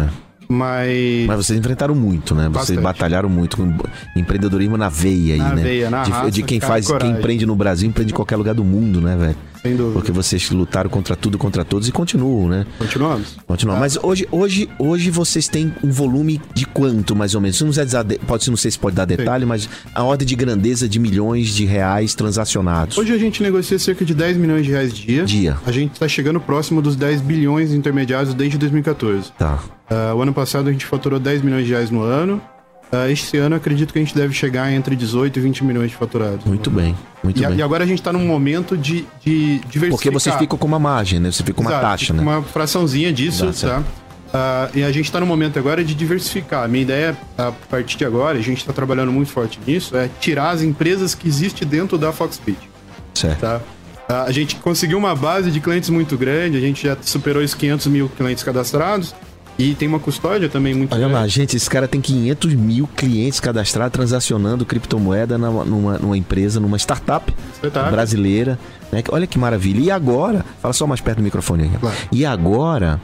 Mas... 0.48 1.26
Mas 1.28 1.38
vocês 1.38 1.60
enfrentaram 1.60 1.96
muito, 1.96 2.34
né? 2.36 2.44
Vocês 2.44 2.54
Bastante. 2.54 2.82
batalharam 2.82 3.30
muito 3.30 3.58
com 3.58 3.76
empreendedorismo 4.16 4.78
na 4.78 4.90
veia 4.90 5.34
aí, 5.36 5.40
Na 5.40 5.56
né? 5.56 5.64
veia, 5.64 5.90
na 5.90 6.04
de, 6.04 6.12
raça, 6.12 6.32
de 6.32 6.44
quem 6.44 6.60
faz, 6.60 6.88
quem 6.92 7.12
empreende 7.12 7.46
no 7.46 7.56
Brasil, 7.56 7.88
empreende 7.88 8.12
em 8.12 8.16
qualquer 8.16 8.36
lugar 8.36 8.54
do 8.54 8.64
mundo, 8.64 9.02
né, 9.02 9.16
velho? 9.16 9.36
Sem 9.64 9.78
dúvida. 9.78 9.94
Porque 9.94 10.12
vocês 10.12 10.52
lutaram 10.52 10.90
contra 10.90 11.16
tudo, 11.16 11.38
contra 11.38 11.64
todos 11.64 11.88
e 11.88 11.92
continuam, 11.92 12.50
né? 12.50 12.66
Continuamos? 12.78 13.38
Continuam. 13.48 13.80
Mas 13.80 13.98
hoje, 14.04 14.28
hoje, 14.30 14.70
hoje 14.78 15.10
vocês 15.10 15.48
têm 15.48 15.74
um 15.82 15.90
volume 15.90 16.42
de 16.54 16.66
quanto, 16.66 17.16
mais 17.16 17.34
ou 17.34 17.40
menos? 17.40 17.62
Não, 17.62 17.70
precisa 17.70 18.06
pode, 18.28 18.50
não 18.50 18.58
sei 18.58 18.72
se 18.72 18.78
pode 18.78 18.94
dar 18.94 19.06
detalhe, 19.06 19.46
mas 19.46 19.70
a 19.96 20.04
ordem 20.04 20.28
de 20.28 20.36
grandeza 20.36 20.88
de 20.90 21.00
milhões 21.00 21.48
de 21.56 21.64
reais 21.64 22.14
transacionados. 22.14 22.98
Hoje 22.98 23.14
a 23.14 23.18
gente 23.18 23.42
negocia 23.42 23.80
cerca 23.80 24.04
de 24.04 24.14
10 24.14 24.36
milhões 24.36 24.66
de 24.66 24.72
reais 24.72 24.94
dia. 24.94 25.24
Dia. 25.24 25.58
A 25.66 25.72
gente 25.72 25.98
tá 25.98 26.10
chegando 26.10 26.42
próximo 26.42 26.82
dos 26.82 26.98
10 26.98 27.22
bilhões 27.22 27.72
intermediários 27.72 28.34
desde 28.34 28.58
2014. 28.58 29.32
Tá. 29.38 29.60
Ah, 29.94 30.16
o 30.16 30.22
ano 30.22 30.34
passado 30.34 30.70
a 30.70 30.72
gente 30.72 30.86
faturou 30.86 31.20
10 31.20 31.42
milhões 31.44 31.66
de 31.66 31.72
reais 31.72 31.92
no 31.92 32.02
ano. 32.02 32.42
Ah, 32.92 33.10
este 33.10 33.38
ano 33.38 33.56
acredito 33.56 33.92
que 33.92 34.00
a 34.00 34.02
gente 34.02 34.16
deve 34.16 34.34
chegar 34.34 34.72
entre 34.72 34.96
18 34.96 35.38
e 35.38 35.42
20 35.42 35.64
milhões 35.64 35.90
de 35.92 35.96
faturados. 35.98 36.46
Muito 36.46 36.70
bem. 36.70 36.96
Muito 37.24 37.42
E, 37.42 37.46
bem. 37.48 37.58
e 37.58 37.62
agora 37.62 37.84
a 37.84 37.88
gente 37.88 38.02
tá 38.02 38.12
num 38.14 38.26
momento 38.26 38.78
de, 38.78 39.06
de 39.24 39.60
diversificar. 39.60 39.90
Porque 39.92 40.10
vocês 40.12 40.36
ficam 40.36 40.58
com 40.58 40.68
uma 40.68 40.80
margem, 40.80 41.20
né? 41.20 41.32
Você 41.32 41.44
fica 41.44 41.54
com 41.56 41.62
uma 41.62 41.72
Exato, 41.72 41.86
taxa, 41.86 42.06
fica 42.14 42.18
né? 42.18 42.22
Uma 42.24 42.42
fraçãozinha 42.44 43.12
disso, 43.14 43.46
Dá 43.48 43.54
tá? 43.54 43.84
Ah, 44.36 44.70
e 44.74 44.84
a 44.84 44.92
gente 44.92 45.12
tá 45.12 45.20
no 45.20 45.26
momento 45.28 45.58
agora 45.60 45.84
de 45.84 45.94
diversificar. 45.94 46.64
A 46.64 46.68
minha 46.68 46.82
ideia, 46.84 47.16
a 47.38 47.52
partir 47.52 47.98
de 47.98 48.06
agora, 48.06 48.38
a 48.38 48.42
gente 48.42 48.66
tá 48.66 48.74
trabalhando 48.74 49.12
muito 49.12 49.32
forte 49.32 49.60
nisso, 49.66 49.96
é 49.96 50.10
tirar 50.20 50.50
as 50.52 50.62
empresas 50.64 51.14
que 51.14 51.28
existem 51.28 51.68
dentro 51.68 51.98
da 52.00 52.12
Foxbit. 52.12 52.58
Certo. 53.14 53.40
tá? 53.40 53.62
Ah, 54.10 54.24
A 54.24 54.32
gente 54.32 54.56
conseguiu 54.58 54.98
uma 54.98 55.16
base 55.16 55.50
de 55.52 55.60
clientes 55.60 55.90
muito 55.90 56.18
grande, 56.18 56.58
a 56.58 56.62
gente 56.62 56.86
já 56.88 56.98
superou 57.02 57.44
os 57.44 57.54
500 57.54 57.88
mil 57.88 58.10
clientes 58.10 58.44
cadastrados 58.44 59.14
e 59.58 59.76
tem 59.76 59.88
uma 59.88 60.00
custódia 60.00 60.50
também 60.50 60.74
muito 60.74 60.92
Olha 60.94 61.02
grande. 61.08 61.14
lá, 61.14 61.28
gente, 61.28 61.56
esse 61.56 61.70
cara 61.70 61.88
tem 61.88 62.02
500 62.02 62.54
mil 62.56 62.88
clientes 62.96 63.40
cadastrados 63.40 63.94
transacionando 63.94 64.66
criptomoeda 64.66 65.38
na- 65.38 65.50
numa, 65.52 65.98
numa 65.98 66.18
empresa, 66.18 66.60
numa 66.60 66.78
startup 66.78 67.34
Startup. 67.58 67.92
brasileira. 67.92 68.58
né? 68.92 69.04
Olha 69.12 69.26
que 69.28 69.38
maravilha. 69.40 69.80
E 69.82 69.92
agora, 69.92 70.44
fala 70.62 70.74
só 70.74 70.86
mais 70.88 71.02
perto 71.02 71.18
do 71.18 71.24
microfone 71.24 71.64
aí. 71.64 71.70
Claro. 71.80 71.96
E 72.12 72.26
agora, 72.26 73.00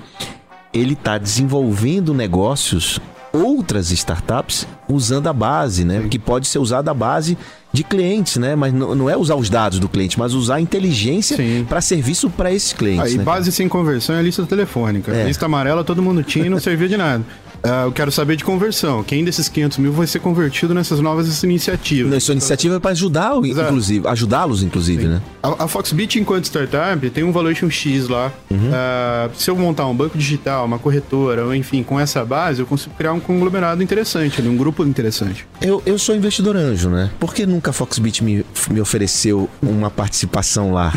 ele 0.74 0.94
está 0.94 1.18
desenvolvendo 1.18 2.14
negócios, 2.14 3.00
outras 3.32 3.92
startups, 3.92 4.68
usando 4.88 5.28
a 5.28 5.34
base, 5.34 5.84
né? 5.84 6.08
Que 6.10 6.18
pode 6.18 6.48
ser 6.48 6.60
usada 6.60 6.92
a 6.92 6.94
base 6.94 7.38
de 7.72 7.84
clientes, 7.84 8.38
né? 8.38 8.56
Mas 8.56 8.74
não, 8.74 8.96
não 8.96 9.10
é 9.10 9.16
usar 9.16 9.36
os 9.36 9.50
dados 9.50 9.80
do 9.80 9.88
cliente, 9.88 10.18
mas 10.18 10.34
usar 10.34 10.56
a 10.56 10.62
inteligência 10.62 11.38
para 11.68 11.82
serviço 11.82 12.30
para 12.30 12.52
esses 12.52 12.74
clientes. 12.74 13.12
Aí, 13.12 13.18
né? 13.18 13.24
base 13.24 13.52
sem 13.52 13.68
conversão 13.68 14.16
é 14.16 14.22
lista 14.22 14.46
telefônica. 14.46 15.12
É. 15.12 15.26
Lista 15.26 15.46
amarela 15.46 15.84
todo 15.84 16.02
mundo 16.02 16.24
tinha 16.24 16.46
e 16.46 16.50
não 16.50 16.60
servia 16.60 16.88
de 16.88 16.98
nada. 16.98 17.24
Ah, 17.64 17.84
eu 17.86 17.92
quero 17.92 18.12
saber 18.12 18.36
de 18.36 18.44
conversão. 18.44 19.04
Quem 19.04 19.24
desses 19.24 19.50
500 19.50 19.78
mil 19.80 19.92
vai 19.92 20.08
ser 20.08 20.20
convertido 20.20 20.74
nessas 20.74 21.00
novas 21.00 21.44
iniciativas? 21.44 22.28
Não, 22.28 22.34
iniciativa 22.34 22.76
é 22.76 22.80
para 22.80 22.92
ajudar, 22.92 23.36
inclusive, 23.44 24.08
ajudá-los, 24.08 24.64
inclusive, 24.64 25.08
né? 25.08 25.22
A, 25.42 25.66
a 25.66 25.68
Foxbit, 25.68 26.20
enquanto 26.20 26.46
startup, 26.46 27.10
tem 27.10 27.24
um 27.24 27.32
valuation 27.32 27.70
X 27.70 28.08
lá. 28.08 28.32
Uhum. 28.50 28.72
Ah, 28.74 29.30
se 29.36 29.50
eu 29.50 29.56
montar 29.56 29.88
um 29.88 29.96
banco 29.96 30.18
digital, 30.18 30.66
uma 30.66 30.80
corretora, 30.80 31.46
ou 31.46 31.56
enfim, 31.56 31.84
com 31.84 32.00
essa 32.00 32.24
base, 32.24 32.62
eu 32.62 32.66
consigo 32.66 32.96
criar 32.96 33.14
um 33.14 33.20
conglomerado 33.20 33.84
interessante, 33.84 34.42
um 34.42 34.58
grupo 34.58 34.86
interessante. 34.86 35.46
Eu, 35.62 35.82
eu 35.86 35.98
sou 36.00 36.16
investidor 36.16 36.56
anjo, 36.56 36.90
né? 36.90 37.10
Por 37.20 37.34
que 37.34 37.46
nunca 37.46 37.72
a 37.72 37.74
Foxbit 37.74 38.24
me, 38.24 38.46
me 38.70 38.82
ofereceu 38.82 39.50
uma 39.62 39.90
participação 39.90 40.72
lá? 40.72 40.94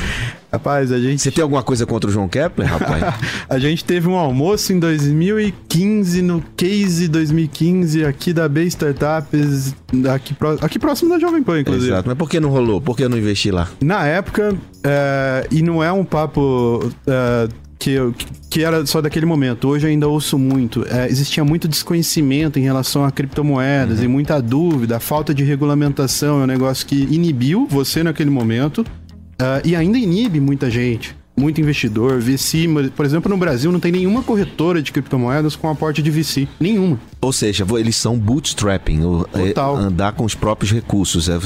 Rapaz, 0.52 0.92
a 0.92 1.00
gente. 1.00 1.22
Você 1.22 1.30
tem 1.30 1.42
alguma 1.42 1.62
coisa 1.62 1.86
contra 1.86 2.10
o 2.10 2.12
João 2.12 2.28
Kepler, 2.28 2.68
rapaz? 2.68 3.14
a 3.48 3.58
gente 3.58 3.82
teve 3.82 4.06
um 4.06 4.16
almoço 4.16 4.70
em 4.72 4.78
2015, 4.78 6.20
no 6.20 6.44
Case 6.54 7.08
2015, 7.08 8.04
aqui 8.04 8.34
da 8.34 8.46
B 8.48 8.64
Startups, 8.64 9.74
aqui, 10.12 10.36
aqui 10.60 10.78
próximo 10.78 11.08
da 11.08 11.18
Jovem 11.18 11.42
Pan, 11.42 11.60
inclusive. 11.60 11.90
Exato, 11.90 12.06
mas 12.06 12.18
por 12.18 12.28
que 12.28 12.38
não 12.38 12.50
rolou? 12.50 12.82
Por 12.82 12.94
que 12.94 13.02
eu 13.02 13.08
não 13.08 13.16
investi 13.16 13.50
lá? 13.50 13.66
Na 13.80 14.06
época, 14.06 14.54
é, 14.84 15.46
e 15.50 15.62
não 15.62 15.82
é 15.82 15.90
um 15.90 16.04
papo. 16.04 16.92
É, 17.06 17.48
que, 17.82 17.90
eu, 17.90 18.14
que 18.48 18.62
era 18.62 18.86
só 18.86 19.00
daquele 19.00 19.26
momento. 19.26 19.66
Hoje 19.66 19.88
ainda 19.88 20.06
ouço 20.06 20.38
muito. 20.38 20.86
É, 20.88 21.08
existia 21.08 21.44
muito 21.44 21.66
desconhecimento 21.66 22.56
em 22.56 22.62
relação 22.62 23.04
a 23.04 23.10
criptomoedas 23.10 23.98
uhum. 23.98 24.04
e 24.04 24.08
muita 24.08 24.40
dúvida. 24.40 24.98
A 24.98 25.00
falta 25.00 25.34
de 25.34 25.42
regulamentação 25.42 26.40
é 26.40 26.44
um 26.44 26.46
negócio 26.46 26.86
que 26.86 27.08
inibiu 27.10 27.66
você 27.68 28.04
naquele 28.04 28.30
momento. 28.30 28.84
Uh, 29.42 29.66
e 29.66 29.74
ainda 29.74 29.98
inibe 29.98 30.38
muita 30.38 30.70
gente, 30.70 31.16
muito 31.36 31.60
investidor. 31.60 32.20
VC, 32.20 32.68
por 32.94 33.04
exemplo, 33.04 33.28
no 33.28 33.36
Brasil 33.36 33.72
não 33.72 33.80
tem 33.80 33.90
nenhuma 33.90 34.22
corretora 34.22 34.80
de 34.80 34.92
criptomoedas 34.92 35.56
com 35.56 35.68
aporte 35.68 36.00
de 36.00 36.10
VC. 36.12 36.46
Nenhuma. 36.60 37.00
Ou 37.20 37.32
seja, 37.32 37.66
eles 37.78 37.96
são 37.96 38.16
bootstrapping, 38.16 39.00
é, 39.34 39.48
Total. 39.48 39.76
andar 39.76 40.12
com 40.12 40.24
os 40.24 40.34
próprios 40.34 40.70
recursos. 40.70 41.28
É, 41.28 41.38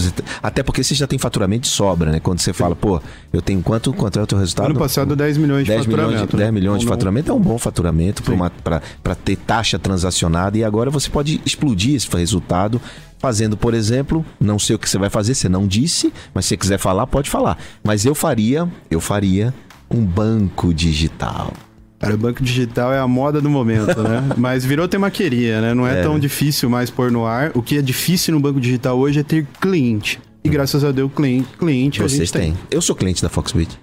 até 0.42 0.62
porque 0.62 0.84
você 0.84 0.94
já 0.94 1.06
tem 1.06 1.18
faturamento 1.18 1.62
de 1.62 1.68
sobra, 1.68 2.12
né? 2.12 2.20
Quando 2.20 2.38
você 2.40 2.52
fala, 2.52 2.76
pô, 2.76 3.00
eu 3.32 3.40
tenho 3.40 3.62
quanto, 3.62 3.92
quanto 3.94 4.18
é 4.18 4.22
o 4.22 4.26
teu 4.26 4.38
resultado? 4.38 4.66
Ano 4.66 4.78
passado, 4.78 5.16
10 5.16 5.38
milhões 5.38 5.64
de 5.64 5.70
10 5.70 5.84
faturamento. 5.84 6.12
Milhões 6.12 6.30
de, 6.30 6.36
10 6.36 6.52
milhões 6.52 6.80
de 6.80 6.86
faturamento 6.86 7.30
é 7.30 7.34
um 7.34 7.40
bom 7.40 7.58
faturamento 7.58 8.22
para 8.62 9.14
ter 9.14 9.36
taxa 9.36 9.78
transacionada 9.78 10.58
e 10.58 10.64
agora 10.64 10.90
você 10.90 11.08
pode 11.08 11.40
explodir 11.46 11.94
esse 11.94 12.08
resultado 12.16 12.80
fazendo, 13.18 13.56
por 13.56 13.74
exemplo, 13.74 14.24
não 14.40 14.58
sei 14.58 14.76
o 14.76 14.78
que 14.78 14.88
você 14.88 14.98
vai 14.98 15.10
fazer, 15.10 15.34
você 15.34 15.48
não 15.48 15.66
disse, 15.66 16.12
mas 16.34 16.44
se 16.44 16.50
você 16.50 16.56
quiser 16.56 16.78
falar, 16.78 17.06
pode 17.06 17.30
falar. 17.30 17.58
Mas 17.82 18.04
eu 18.04 18.14
faria, 18.14 18.68
eu 18.90 19.00
faria 19.00 19.52
um 19.90 20.04
banco 20.04 20.72
digital. 20.74 21.52
Cara, 21.98 22.14
o 22.14 22.18
banco 22.18 22.42
digital 22.42 22.92
é 22.92 22.98
a 22.98 23.08
moda 23.08 23.40
do 23.40 23.48
momento, 23.48 24.02
né? 24.02 24.22
Mas 24.36 24.66
virou 24.66 24.86
temaqueria, 24.86 25.62
né? 25.62 25.72
Não 25.72 25.86
é, 25.86 26.00
é, 26.00 26.02
tão 26.02 26.18
difícil 26.18 26.68
mais 26.68 26.90
pôr 26.90 27.10
no 27.10 27.24
ar. 27.24 27.52
O 27.54 27.62
que 27.62 27.78
é 27.78 27.82
difícil 27.82 28.34
no 28.34 28.40
banco 28.40 28.60
digital 28.60 28.98
hoje 28.98 29.20
é 29.20 29.22
ter 29.22 29.46
cliente. 29.58 30.20
E 30.44 30.48
graças 30.48 30.84
a 30.84 30.92
Deus, 30.92 31.10
cliente, 31.12 31.48
cliente 31.58 31.98
Vocês 32.00 32.20
a 32.20 32.24
gente 32.24 32.32
tem. 32.32 32.52
têm. 32.52 32.62
Eu 32.70 32.82
sou 32.82 32.94
cliente 32.94 33.22
da 33.22 33.30
Foxbit. 33.30 33.78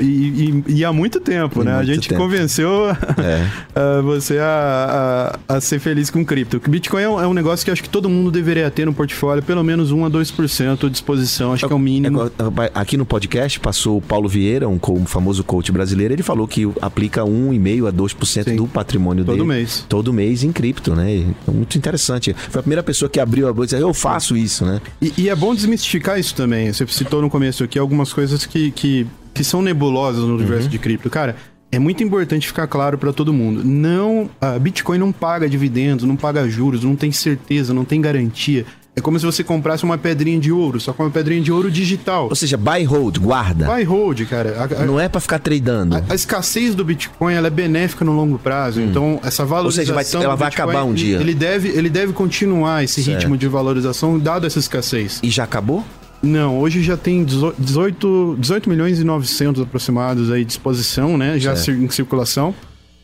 E, 0.00 0.04
e, 0.04 0.64
e, 0.68 0.84
há 0.84 0.92
muito 0.92 1.18
tempo, 1.18 1.62
e 1.62 1.64
né? 1.64 1.74
Muito 1.74 1.90
a 1.90 1.94
gente 1.94 2.08
tempo. 2.08 2.20
convenceu 2.20 2.90
é. 2.90 3.50
você 4.02 4.38
a, 4.38 5.36
a, 5.48 5.56
a, 5.56 5.60
ser 5.60 5.80
feliz 5.80 6.10
com 6.10 6.24
cripto. 6.24 6.60
Bitcoin 6.68 7.02
é 7.02 7.08
um, 7.08 7.20
é 7.20 7.26
um, 7.26 7.34
negócio 7.34 7.64
que 7.64 7.72
acho 7.72 7.82
que 7.82 7.88
todo 7.88 8.08
mundo 8.08 8.30
deveria 8.30 8.70
ter 8.70 8.86
no 8.86 8.94
portfólio, 8.94 9.42
pelo 9.42 9.64
menos 9.64 9.90
1 9.90 10.04
a 10.04 10.10
2% 10.10 10.88
de 10.88 10.96
exposição, 10.96 11.52
acho 11.52 11.66
que 11.66 11.72
é 11.72 11.76
o 11.76 11.78
mínimo. 11.78 12.24
É, 12.24 12.30
aqui 12.72 12.96
no 12.96 13.04
podcast 13.04 13.58
passou 13.58 13.98
o 13.98 14.00
Paulo 14.00 14.28
Vieira, 14.28 14.68
um, 14.68 14.78
um 14.90 15.06
famoso 15.06 15.42
coach 15.42 15.72
brasileiro, 15.72 16.14
ele 16.14 16.22
falou 16.22 16.46
que 16.46 16.70
aplica 16.80 17.22
1,5% 17.22 17.88
a 17.88 17.92
2% 17.92 18.44
Sim. 18.44 18.56
do 18.56 18.68
patrimônio 18.68 19.24
todo 19.24 19.34
dele. 19.34 19.38
Todo 19.38 19.48
mês. 19.48 19.86
Todo 19.88 20.12
mês 20.12 20.44
em 20.44 20.52
cripto, 20.52 20.94
né? 20.94 21.34
É 21.48 21.50
muito 21.50 21.76
interessante. 21.76 22.32
Foi 22.32 22.60
a 22.60 22.62
primeira 22.62 22.82
pessoa 22.82 23.08
que 23.08 23.18
abriu 23.18 23.48
a 23.48 23.52
boca 23.52 23.64
e 23.64 23.66
disse, 23.70 23.82
eu 23.82 23.92
faço 23.92 24.36
isso, 24.36 24.64
né? 24.64 24.80
E, 25.02 25.12
e 25.18 25.28
é 25.28 25.34
bom 25.34 25.52
desmistificar 25.52 26.18
isso 26.18 26.32
também. 26.34 26.72
Você 26.72 26.86
citou 26.86 27.20
no 27.20 27.28
começo 27.28 27.64
aqui 27.64 27.76
algumas 27.76 28.12
coisas 28.12 28.46
que, 28.46 28.70
que 28.70 29.06
que 29.34 29.42
são 29.44 29.60
nebulosas 29.60 30.22
no 30.22 30.36
universo 30.36 30.64
uhum. 30.64 30.70
de 30.70 30.78
cripto. 30.78 31.10
Cara, 31.10 31.36
é 31.70 31.78
muito 31.78 32.02
importante 32.04 32.46
ficar 32.46 32.68
claro 32.68 32.96
para 32.96 33.12
todo 33.12 33.32
mundo. 33.32 33.62
Não, 33.64 34.30
a 34.40 34.58
Bitcoin 34.58 34.96
não 34.96 35.10
paga 35.10 35.48
dividendos, 35.48 36.04
não 36.04 36.16
paga 36.16 36.48
juros, 36.48 36.84
não 36.84 36.94
tem 36.94 37.10
certeza, 37.10 37.74
não 37.74 37.84
tem 37.84 38.00
garantia. 38.00 38.64
É 38.96 39.00
como 39.00 39.18
se 39.18 39.26
você 39.26 39.42
comprasse 39.42 39.82
uma 39.82 39.98
pedrinha 39.98 40.38
de 40.38 40.52
ouro, 40.52 40.78
só 40.78 40.92
com 40.92 41.02
uma 41.02 41.10
pedrinha 41.10 41.40
de 41.40 41.50
ouro 41.50 41.68
digital. 41.68 42.28
Ou 42.28 42.36
seja, 42.36 42.56
buy 42.56 42.84
hold, 42.84 43.18
guarda. 43.18 43.66
Buy 43.66 43.82
hold, 43.82 44.20
cara. 44.26 44.56
A, 44.56 44.82
a, 44.82 44.86
não 44.86 45.00
é 45.00 45.08
para 45.08 45.20
ficar 45.20 45.40
tradando. 45.40 45.96
A, 45.96 46.02
a, 46.10 46.14
escassez 46.14 46.76
do 46.76 46.84
Bitcoin 46.84 47.34
é 47.34 47.50
benéfica 47.50 48.04
no 48.04 48.12
longo 48.12 48.38
prazo. 48.38 48.80
Hum. 48.80 48.86
Então, 48.88 49.20
essa 49.24 49.44
valorização. 49.44 49.94
Ou 49.96 50.04
seja, 50.04 50.18
vai, 50.18 50.24
ela 50.24 50.36
vai 50.36 50.48
Bitcoin, 50.48 50.64
acabar 50.70 50.84
um 50.84 50.94
dia. 50.94 51.18
Ele 51.18 51.34
deve, 51.34 51.70
ele 51.70 51.90
deve 51.90 52.12
continuar 52.12 52.84
esse 52.84 53.02
certo. 53.02 53.18
ritmo 53.18 53.36
de 53.36 53.48
valorização, 53.48 54.16
dado 54.16 54.46
essa 54.46 54.60
escassez. 54.60 55.18
E 55.24 55.28
já 55.28 55.42
acabou? 55.42 55.84
Não, 56.24 56.58
hoje 56.58 56.82
já 56.82 56.96
tem 56.96 57.24
18, 57.24 58.36
18 58.38 58.68
milhões 58.68 58.98
e 58.98 59.04
900 59.04 59.62
aproximados 59.62 60.30
aí 60.30 60.44
de 60.44 60.52
exposição, 60.52 61.18
né? 61.18 61.38
Já 61.38 61.54
certo. 61.54 61.80
em 61.80 61.88
circulação. 61.90 62.54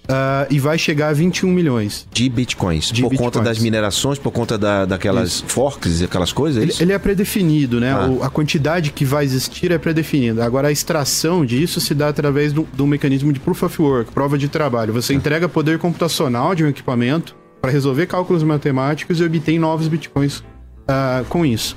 Uh, 0.05 0.47
e 0.51 0.59
vai 0.59 0.77
chegar 0.77 1.09
a 1.09 1.13
21 1.13 1.53
milhões. 1.53 2.09
De 2.11 2.29
bitcoins. 2.29 2.91
De 2.91 3.03
por 3.03 3.11
bitcoins. 3.11 3.33
conta 3.33 3.45
das 3.45 3.61
minerações, 3.61 4.19
por 4.19 4.33
conta 4.33 4.59
da, 4.59 4.85
daquelas 4.85 5.35
Isso. 5.35 5.45
forks 5.47 6.01
e 6.01 6.05
aquelas 6.05 6.33
coisas? 6.33 6.61
É 6.61 6.65
ele, 6.65 6.75
ele, 6.81 6.93
é 6.93 6.99
predefinido, 6.99 7.79
né? 7.79 7.93
Ah. 7.93 8.09
O, 8.09 8.23
a 8.25 8.31
quantidade 8.31 8.91
que 8.91 9.05
vai 9.05 9.25
existir 9.25 9.71
é 9.71 9.79
predefinida. 9.79 10.45
Agora, 10.45 10.67
a 10.67 10.73
extração 10.73 11.45
disso 11.45 11.81
se 11.81 11.95
dá 11.95 12.09
através 12.09 12.53
do, 12.53 12.67
do 12.73 12.89
mecanismo 12.89 13.33
de 13.33 13.39
proof 13.39 13.63
of 13.63 13.81
work, 13.83 14.13
prova 14.13 14.37
de 14.37 14.49
trabalho. 14.49 14.93
Você 14.95 15.13
ah. 15.13 15.17
entrega 15.17 15.49
poder 15.49 15.79
computacional 15.79 16.57
de 16.57 16.65
um 16.65 16.69
equipamento 16.69 17.37
para 17.61 17.71
resolver 17.71 18.07
cálculos 18.07 18.43
matemáticos 18.43 19.21
e 19.21 19.25
obtém 19.25 19.61
novos 19.61 19.87
bitcoins 19.87 20.39
uh, 20.39 21.25
com 21.29 21.47
isso. 21.47 21.77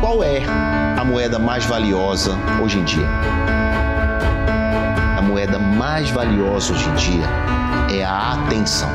Qual 0.00 0.22
é 0.22 0.44
a 0.96 1.04
moeda 1.04 1.40
mais 1.40 1.64
valiosa 1.64 2.38
hoje 2.62 2.78
em 2.78 2.84
dia? 2.84 3.06
A 5.16 5.20
moeda 5.20 5.58
mais 5.58 6.08
valiosa 6.10 6.72
hoje 6.72 6.88
em 6.88 6.94
dia 6.94 7.24
é 7.92 8.04
a 8.04 8.34
atenção. 8.34 8.88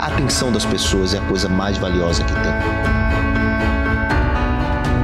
A 0.00 0.06
atenção 0.06 0.50
das 0.50 0.64
pessoas 0.64 1.14
é 1.14 1.18
a 1.18 1.22
coisa 1.22 1.48
mais 1.48 1.78
valiosa 1.78 2.24
que 2.24 2.32
tem. 2.32 3.05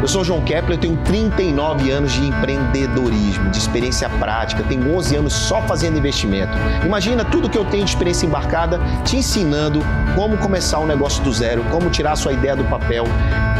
Eu 0.03 0.09
sou 0.09 0.25
João 0.25 0.41
Kepler, 0.41 0.77
eu 0.77 0.81
tenho 0.81 0.97
39 0.97 1.89
anos 1.93 2.11
de 2.11 2.27
empreendedorismo, 2.27 3.51
de 3.51 3.57
experiência 3.57 4.09
prática, 4.09 4.65
tenho 4.65 4.97
11 4.97 5.15
anos 5.15 5.33
só 5.33 5.63
fazendo 5.63 5.97
investimento. 5.97 6.51
Imagina 6.85 7.25
tudo 7.25 7.49
que 7.49 7.57
eu 7.57 7.65
tenho 7.65 7.85
de 7.85 7.91
experiência 7.93 8.27
embarcada 8.27 8.81
te 9.05 9.19
ensinando 9.19 9.79
como 10.17 10.37
começar 10.39 10.81
um 10.81 10.87
negócio 10.87 11.23
do 11.23 11.33
zero, 11.33 11.63
como 11.71 11.89
tirar 11.89 12.17
sua 12.17 12.33
ideia 12.33 12.57
do 12.57 12.65
papel, 12.65 13.05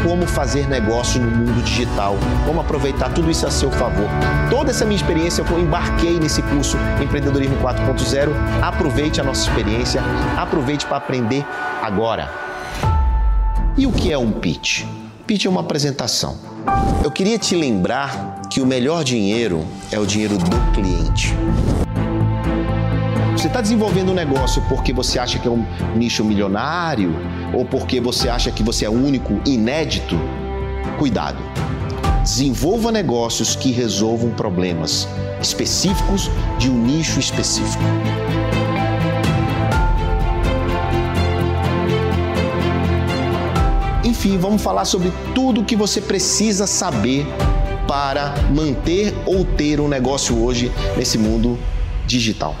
como 0.05 0.27
fazer 0.27 0.67
negócio 0.67 1.21
no 1.21 1.31
mundo 1.31 1.63
digital, 1.63 2.17
como 2.45 2.59
aproveitar 2.59 3.13
tudo 3.13 3.31
isso 3.31 3.47
a 3.47 3.51
seu 3.51 3.71
favor. 3.71 4.09
Toda 4.49 4.71
essa 4.71 4.83
minha 4.83 4.97
experiência 4.97 5.45
eu 5.49 5.59
embarquei 5.59 6.19
nesse 6.19 6.41
curso 6.41 6.77
Empreendedorismo 7.01 7.55
4.0. 7.59 8.33
Aproveite 8.61 9.21
a 9.21 9.23
nossa 9.23 9.47
experiência, 9.49 10.01
aproveite 10.37 10.85
para 10.85 10.97
aprender 10.97 11.45
agora. 11.81 12.29
E 13.77 13.87
o 13.87 13.93
que 13.93 14.11
é 14.11 14.17
um 14.17 14.33
pitch? 14.33 14.83
É 15.35 15.49
uma 15.49 15.61
apresentação. 15.61 16.37
Eu 17.03 17.09
queria 17.09 17.39
te 17.39 17.55
lembrar 17.55 18.39
que 18.51 18.61
o 18.61 18.67
melhor 18.67 19.03
dinheiro 19.03 19.65
é 19.91 19.97
o 19.97 20.05
dinheiro 20.05 20.37
do 20.37 20.71
cliente. 20.73 21.33
Você 23.35 23.47
está 23.47 23.59
desenvolvendo 23.59 24.11
um 24.11 24.13
negócio 24.13 24.61
porque 24.69 24.93
você 24.93 25.17
acha 25.17 25.39
que 25.39 25.47
é 25.47 25.51
um 25.51 25.65
nicho 25.95 26.23
milionário 26.23 27.15
ou 27.51 27.65
porque 27.65 27.99
você 27.99 28.29
acha 28.29 28.51
que 28.51 28.61
você 28.61 28.85
é 28.85 28.89
único, 28.89 29.41
inédito? 29.43 30.17
Cuidado. 30.99 31.39
Desenvolva 32.21 32.91
negócios 32.91 33.55
que 33.55 33.71
resolvam 33.71 34.29
problemas 34.29 35.07
específicos 35.41 36.29
de 36.59 36.69
um 36.69 36.77
nicho 36.77 37.19
específico. 37.19 37.83
Enfim, 44.25 44.37
vamos 44.37 44.61
falar 44.61 44.85
sobre 44.85 45.11
tudo 45.35 45.59
o 45.59 45.65
que 45.65 45.75
você 45.75 45.99
precisa 45.99 46.65
saber 46.65 47.25
para 47.85 48.33
manter 48.55 49.13
ou 49.25 49.43
ter 49.43 49.81
um 49.81 49.89
negócio 49.89 50.41
hoje 50.41 50.71
nesse 50.95 51.17
mundo 51.17 51.59
digital. 52.07 52.55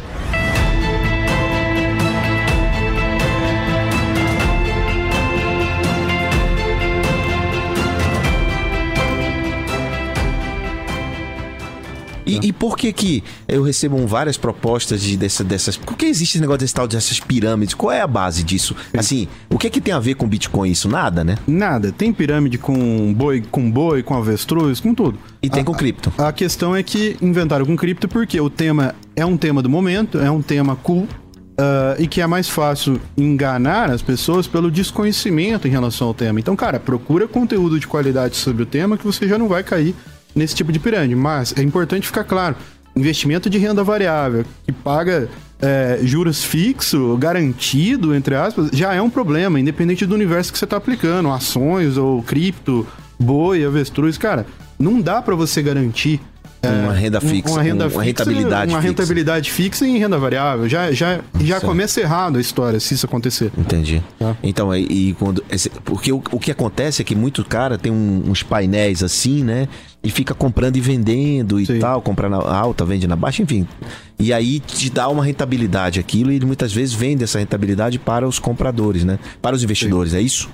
E, 12.41 12.47
e, 12.47 12.53
por 12.53 12.77
que 12.77 12.91
que 12.91 13.23
eu 13.47 13.63
recebo 13.63 14.05
várias 14.07 14.37
propostas 14.37 15.01
de, 15.01 15.17
dessa, 15.17 15.43
dessas... 15.43 15.77
Por 15.77 15.95
que 15.95 16.05
existe 16.05 16.33
esse 16.33 16.41
negócio 16.41 16.59
desse 16.59 16.73
tal 16.73 16.87
dessas 16.87 17.19
pirâmides? 17.19 17.73
Qual 17.73 17.91
é 17.91 18.01
a 18.01 18.07
base 18.07 18.43
disso? 18.43 18.75
Assim, 18.97 19.27
o 19.49 19.57
que 19.57 19.69
que 19.69 19.81
tem 19.81 19.93
a 19.93 19.99
ver 19.99 20.15
com 20.15 20.27
Bitcoin 20.27 20.71
isso? 20.71 20.87
Nada, 20.87 21.23
né? 21.23 21.37
Nada. 21.47 21.91
Tem 21.91 22.13
pirâmide 22.13 22.57
com 22.57 23.13
boi, 23.13 23.43
com 23.51 23.69
boi, 23.69 24.03
com 24.03 24.15
avestruz, 24.15 24.79
com 24.79 24.93
tudo. 24.93 25.17
E 25.41 25.49
tem 25.49 25.61
a, 25.61 25.65
com 25.65 25.73
cripto. 25.73 26.13
A, 26.17 26.29
a 26.29 26.33
questão 26.33 26.75
é 26.75 26.83
que 26.83 27.17
inventaram 27.21 27.65
com 27.65 27.75
cripto 27.75 28.07
porque 28.07 28.39
o 28.39 28.49
tema 28.49 28.95
é 29.15 29.25
um 29.25 29.37
tema 29.37 29.61
do 29.61 29.69
momento, 29.69 30.19
é 30.19 30.31
um 30.31 30.41
tema 30.41 30.75
cool, 30.75 31.07
Uh, 31.53 32.01
e 32.01 32.07
que 32.07 32.19
é 32.19 32.25
mais 32.25 32.49
fácil 32.49 32.99
enganar 33.15 33.91
as 33.91 34.01
pessoas 34.01 34.47
pelo 34.47 34.71
desconhecimento 34.71 35.67
em 35.67 35.71
relação 35.71 36.07
ao 36.07 36.13
tema. 36.13 36.39
Então, 36.39 36.55
cara, 36.55 36.79
procura 36.79 37.27
conteúdo 37.27 37.79
de 37.79 37.85
qualidade 37.85 38.37
sobre 38.37 38.63
o 38.63 38.65
tema 38.65 38.97
que 38.97 39.05
você 39.05 39.27
já 39.27 39.37
não 39.37 39.47
vai 39.47 39.61
cair 39.61 39.93
nesse 40.35 40.55
tipo 40.55 40.71
de 40.71 40.79
pirâmide. 40.79 41.15
Mas 41.15 41.53
é 41.57 41.61
importante 41.61 42.07
ficar 42.07 42.23
claro: 42.23 42.55
investimento 42.95 43.49
de 43.49 43.57
renda 43.57 43.83
variável, 43.83 44.45
que 44.65 44.71
paga 44.71 45.29
é, 45.61 45.99
juros 46.03 46.43
fixo, 46.43 47.15
garantido, 47.17 48.13
entre 48.13 48.35
aspas, 48.35 48.69
já 48.73 48.93
é 48.93 49.01
um 49.01 49.09
problema, 49.09 49.59
independente 49.59 50.05
do 50.05 50.13
universo 50.13 50.51
que 50.51 50.59
você 50.59 50.65
está 50.65 50.77
aplicando, 50.77 51.31
ações 51.31 51.97
ou 51.97 52.21
cripto, 52.21 52.85
boi, 53.19 53.63
avestruz, 53.63 54.17
cara, 54.17 54.45
não 54.77 54.99
dá 54.99 55.21
para 55.21 55.35
você 55.35 55.61
garantir 55.61 56.19
uma 56.69 56.93
renda 56.93 57.19
fixa, 57.21 57.51
uma, 57.53 57.61
renda 57.61 57.83
uma 57.85 57.89
fixa, 57.89 58.03
rentabilidade 58.03 58.71
uma 58.71 58.81
fixa. 58.81 58.87
rentabilidade 58.89 59.51
fixa 59.51 59.87
em 59.87 59.97
renda 59.97 60.17
variável. 60.17 60.67
Já, 60.69 60.91
já, 60.91 61.19
já 61.41 61.55
Certo. 61.55 61.65
começa 61.65 61.99
errado 62.01 62.37
a 62.37 62.41
história 62.41 62.79
se 62.79 62.93
isso 62.93 63.05
acontecer. 63.05 63.51
Entendi. 63.57 64.01
Tá. 64.17 64.35
Então, 64.41 64.73
e, 64.75 65.09
e 65.09 65.13
quando. 65.13 65.43
porque 65.83 66.11
o, 66.11 66.21
o 66.31 66.39
que 66.39 66.51
acontece 66.51 67.01
é 67.01 67.05
que 67.05 67.15
muito 67.15 67.43
cara 67.43 67.77
tem 67.77 67.91
um- 67.91 68.23
uns 68.27 68.43
painéis 68.43 69.03
assim, 69.03 69.43
né? 69.43 69.67
E 70.03 70.09
fica 70.09 70.33
comprando 70.33 70.75
e 70.75 70.81
vendendo 70.81 71.59
e 71.61 71.65
Sim. 71.65 71.79
tal, 71.79 72.01
compra 72.01 72.27
na 72.29 72.37
alta, 72.37 72.83
vende 72.85 73.07
na 73.07 73.15
baixa, 73.15 73.41
enfim. 73.41 73.65
E 74.19 74.33
aí 74.33 74.59
te 74.59 74.89
dá 74.89 75.07
uma 75.07 75.23
rentabilidade 75.23 75.99
aquilo 75.99 76.31
e 76.31 76.35
ele 76.35 76.45
muitas 76.45 76.73
vezes 76.73 76.93
vende 76.93 77.23
essa 77.23 77.39
rentabilidade 77.39 77.97
para 77.99 78.27
os 78.27 78.37
compradores, 78.37 79.03
né? 79.05 79.17
Para 79.41 79.55
os 79.55 79.63
investidores, 79.63 80.13
é 80.13 80.19
isso? 80.21 80.49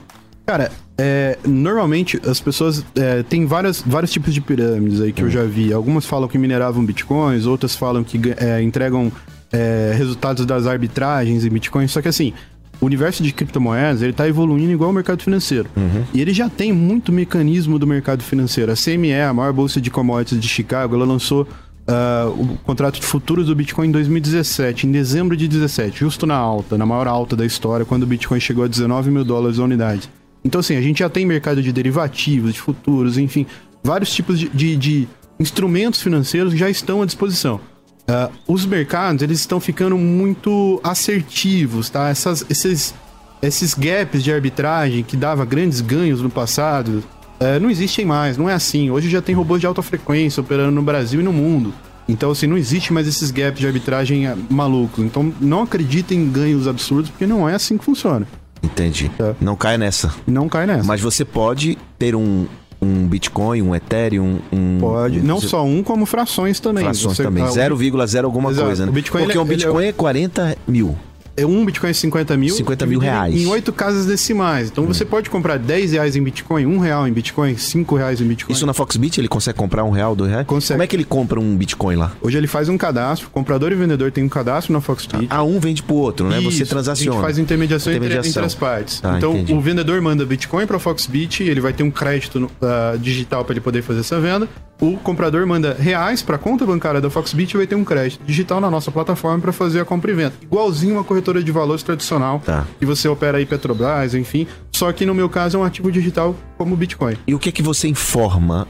Cara, 0.50 0.72
é, 0.98 1.38
normalmente 1.48 2.20
as 2.28 2.40
pessoas 2.40 2.84
é, 2.96 3.22
tem 3.22 3.46
várias, 3.46 3.84
vários 3.86 4.12
tipos 4.12 4.34
de 4.34 4.42
pirâmides 4.42 5.00
aí 5.00 5.14
que 5.14 5.22
eu 5.22 5.30
já 5.30 5.44
vi. 5.44 5.72
Algumas 5.72 6.08
falam 6.08 6.28
que 6.28 6.40
mineravam 6.40 6.84
bitcoins, 6.84 7.46
outras 7.46 7.76
falam 7.76 8.04
que 8.04 8.20
é, 8.36 8.60
entregam 8.60 9.12
é, 9.52 9.94
resultados 9.96 10.48
das 10.48 10.66
arbitragens 10.66 11.46
em 11.46 11.50
bitcoins. 11.52 11.92
Só 11.92 12.02
que 12.02 12.08
assim, 12.08 12.34
o 12.82 12.88
universo 12.88 13.22
de 13.22 13.32
criptomoedas 13.32 14.02
ele 14.02 14.12
tá 14.12 14.28
evoluindo 14.28 14.72
igual 14.72 14.90
o 14.90 14.94
mercado 14.94 15.22
financeiro. 15.22 15.70
E 16.16 16.20
ele 16.20 16.34
já 16.34 16.50
tem 16.50 16.74
muito 16.74 17.12
mecanismo 17.12 17.78
do 17.78 17.86
mercado 17.86 18.24
financeiro. 18.24 18.72
A 18.72 18.76
CME, 18.76 19.22
a 19.22 19.32
maior 19.32 19.54
bolsa 19.54 19.80
de 19.80 19.92
commodities 19.92 20.42
de 20.42 20.48
Chicago, 20.48 20.96
ela 20.96 21.06
lançou 21.06 21.48
ah, 21.88 22.28
o 22.28 22.58
contrato 22.64 23.00
de 23.00 23.06
futuros 23.06 23.46
do 23.46 23.56
Bitcoin 23.56 23.90
em 23.90 23.92
2017, 23.92 24.88
em 24.88 24.92
dezembro 24.92 25.38
de 25.38 25.48
17, 25.48 26.00
justo 26.00 26.26
na 26.26 26.36
alta, 26.36 26.76
na 26.76 26.88
maior 26.88 27.08
alta 27.08 27.36
da 27.36 27.46
história, 27.46 27.86
quando 27.86 28.02
o 28.02 28.08
Bitcoin 28.08 28.40
chegou 28.40 28.64
a 28.64 28.68
19 28.68 29.12
mil 29.12 29.24
dólares 29.24 29.60
a 29.60 29.64
unidade. 29.64 30.10
Então, 30.44 30.60
assim, 30.60 30.76
a 30.76 30.82
gente 30.82 31.00
já 31.00 31.10
tem 31.10 31.26
mercado 31.26 31.62
de 31.62 31.72
derivativos, 31.72 32.54
de 32.54 32.62
futuros, 32.62 33.18
enfim, 33.18 33.46
vários 33.84 34.10
tipos 34.14 34.40
de, 34.40 34.50
de- 34.50 34.76
de 34.78 35.08
instrumentos 35.40 36.02
financeiros 36.02 36.54
já 36.58 36.70
estão 36.70 37.02
à 37.02 37.06
disposição. 37.06 37.60
Ah, 38.08 38.30
os 38.48 38.66
mercados, 38.66 39.22
eles 39.22 39.40
estão 39.40 39.60
ficando 39.60 39.98
muito 39.98 40.80
assertivos, 40.84 41.90
tá? 41.90 42.10
Essas, 42.10 42.46
esses, 42.50 42.94
esses 43.42 43.74
gaps 43.74 44.24
de 44.24 44.32
arbitragem 44.34 45.04
que 45.04 45.16
dava 45.16 45.46
grandes 45.46 45.80
ganhos 45.82 46.22
no 46.22 46.30
passado, 46.30 47.04
eh, 47.40 47.60
não 47.60 47.70
existem 47.70 48.06
mais, 48.06 48.38
não 48.38 48.50
é 48.50 48.54
assim. 48.54 48.90
Hoje 48.90 49.10
já 49.10 49.22
tem 49.22 49.36
robôs 49.36 49.62
de 49.62 49.68
alta 49.68 49.82
frequência 49.82 50.42
operando 50.42 50.72
no 50.72 50.82
Brasil 50.82 51.20
e 51.22 51.24
no 51.24 51.32
mundo. 51.34 51.74
Então, 52.08 52.32
assim, 52.32 52.48
não 52.48 52.58
existe 52.58 52.92
mais 52.92 53.08
esses 53.08 53.30
gaps 53.30 53.60
de 53.60 53.68
arbitragem 53.68 54.26
ah, 54.26 54.36
malucos. 54.50 55.04
Então, 55.06 55.32
não 55.40 55.62
acreditem 55.62 56.20
em 56.20 56.30
ganhos 56.32 56.68
absurdos, 56.68 57.12
porque 57.12 57.28
não 57.28 57.48
é 57.48 57.54
assim 57.54 57.78
que 57.78 57.86
funciona. 57.86 58.28
Entendi. 58.62 59.10
Tá. 59.18 59.36
Não 59.40 59.56
cai 59.56 59.78
nessa. 59.78 60.14
Não 60.28 60.50
cai 60.50 60.66
nessa. 60.66 60.84
Mas 60.84 61.00
você 61.02 61.24
pode 61.24 61.78
ter 61.98 62.16
um, 62.16 62.46
um 62.82 63.08
Bitcoin, 63.08 63.62
um 63.62 63.74
Ethereum, 63.76 64.40
um. 64.52 64.78
Pode. 64.80 65.20
um- 65.20 65.24
Não 65.24 65.40
só 65.40 65.64
um, 65.66 65.82
como 65.84 66.06
frações 66.06 66.60
também. 66.60 66.84
Frações 66.84 67.16
Você- 67.18 67.24
também. 67.24 67.44
ah, 67.44 67.48
o 67.48 67.52
0,0 67.54 68.26
alguma 68.26 68.52
Exato. 68.52 68.68
coisa, 68.68 68.86
né? 68.86 68.92
O 68.92 68.94
Bitcoin, 68.94 69.22
Porque 69.24 69.32
ele- 69.38 69.40
um 69.40 69.44
ele 69.46 69.54
é 69.54 69.56
Bitcoin 69.58 69.86
é 69.88 69.92
40 69.94 70.58
mil. 70.68 70.96
É 71.42 71.46
um 71.46 71.66
Bitcoin 71.66 71.94
50 71.94 72.38
mil. 72.38 72.54
50 72.54 72.86
mil 72.86 73.00
reais. 73.00 73.36
Em 73.36 73.46
oito 73.48 73.72
casas 73.72 74.06
decimais. 74.06 74.70
Então 74.70 74.86
você 74.86 75.06
pode 75.06 75.30
comprar 75.30 75.58
10 75.58 75.94
reais 75.94 76.16
em 76.16 76.24
Bitcoin, 76.24 76.66
um 76.66 76.80
real 76.80 77.08
em 77.08 77.14
Bitcoin, 77.14 77.56
5 77.56 77.96
reais 77.96 78.22
em 78.22 78.26
Bitcoin. 78.26 78.54
Isso 78.54 78.66
na 78.66 78.74
Foxbit 78.74 79.20
ele 79.20 79.28
consegue 79.28 79.58
comprar 79.58 79.84
um 79.84 79.92
real, 79.92 80.16
dois 80.16 80.32
reais? 80.32 80.46
Consegue. 80.46 80.76
Como 80.76 80.84
é 80.84 80.88
que 80.88 80.96
ele 80.96 81.06
compra 81.06 81.40
um 81.40 81.56
Bitcoin 81.56 81.96
lá? 81.96 82.12
Hoje 82.22 82.38
ele 82.38 82.48
faz 82.48 82.70
um 82.70 82.78
cadastro, 82.78 83.30
comprador 83.30 83.72
e 83.72 83.76
vendedor 83.76 84.12
tem 84.12 84.24
um 84.24 84.30
cadastro 84.30 84.74
na 84.74 84.82
Foxbit. 84.82 85.28
Ah, 85.30 85.44
um 85.44 85.60
vende 85.60 85.82
pro 85.84 85.96
outro, 85.96 86.28
né? 86.28 86.40
Você 86.42 86.64
Isso, 86.64 86.70
transaciona. 86.70 87.12
A 87.12 87.14
gente 87.16 87.24
faz 87.24 87.38
intermediação, 87.38 87.94
entre- 87.94 88.06
Intermediação. 88.08 88.44
Entre, 88.44 88.46
as 88.46 88.56
partes. 88.56 89.00
Tá, 89.00 89.18
então, 89.18 89.34
entendi. 89.34 89.54
o 89.54 89.62
vendedor 89.62 90.02
manda 90.02 90.26
Bitcoin 90.26 90.66
para 90.66 90.80
Foxbit, 90.80 91.44
ele 91.44 91.62
vai 91.62 91.74
ter 91.74 91.84
um 91.84 91.92
crédito 91.92 92.50
ah, 92.62 92.96
digital 93.00 93.44
para 93.46 93.54
ele 93.54 93.62
poder 93.62 93.82
fazer 93.82 94.02
essa 94.02 94.20
venda. 94.20 94.48
O 94.82 94.96
comprador 94.98 95.46
manda 95.46 95.74
reais 95.74 96.22
para 96.22 96.38
conta 96.38 96.66
bancária 96.66 97.02
da 97.02 97.10
Foxbit 97.10 97.54
e 97.54 97.58
vai 97.58 97.68
ter 97.68 97.76
um 97.76 97.84
crédito 97.84 98.24
digital 98.26 98.62
na 98.62 98.72
nossa 98.72 98.90
plataforma 98.90 99.40
para 99.40 99.52
fazer 99.52 99.82
a 99.82 99.86
compra 99.86 100.12
e 100.12 100.14
venda. 100.14 100.34
Igualzinho 100.42 100.94
uma 100.96 101.04
corretora 101.04 101.44
de 101.44 101.52
valores 101.52 101.84
tradicional, 101.84 102.42
Tá. 102.46 102.66
que 102.80 102.86
você 102.86 103.08
opera 103.10 103.38
aí 103.40 103.46
Petrobras, 103.46 104.14
enfim. 104.16 104.48
Só 104.72 104.90
que 104.94 105.06
no 105.06 105.14
meu 105.14 105.28
caso 105.28 105.58
é 105.58 105.60
um 105.60 105.64
ativo 105.66 105.92
digital 105.92 106.34
como 106.58 106.74
o 106.76 106.78
Bitcoin. 106.78 107.18
E 107.28 107.36
o 107.36 107.40
que 107.40 107.50
é 107.50 107.52
que 107.52 107.62
você 107.62 107.90
informa 107.90 108.66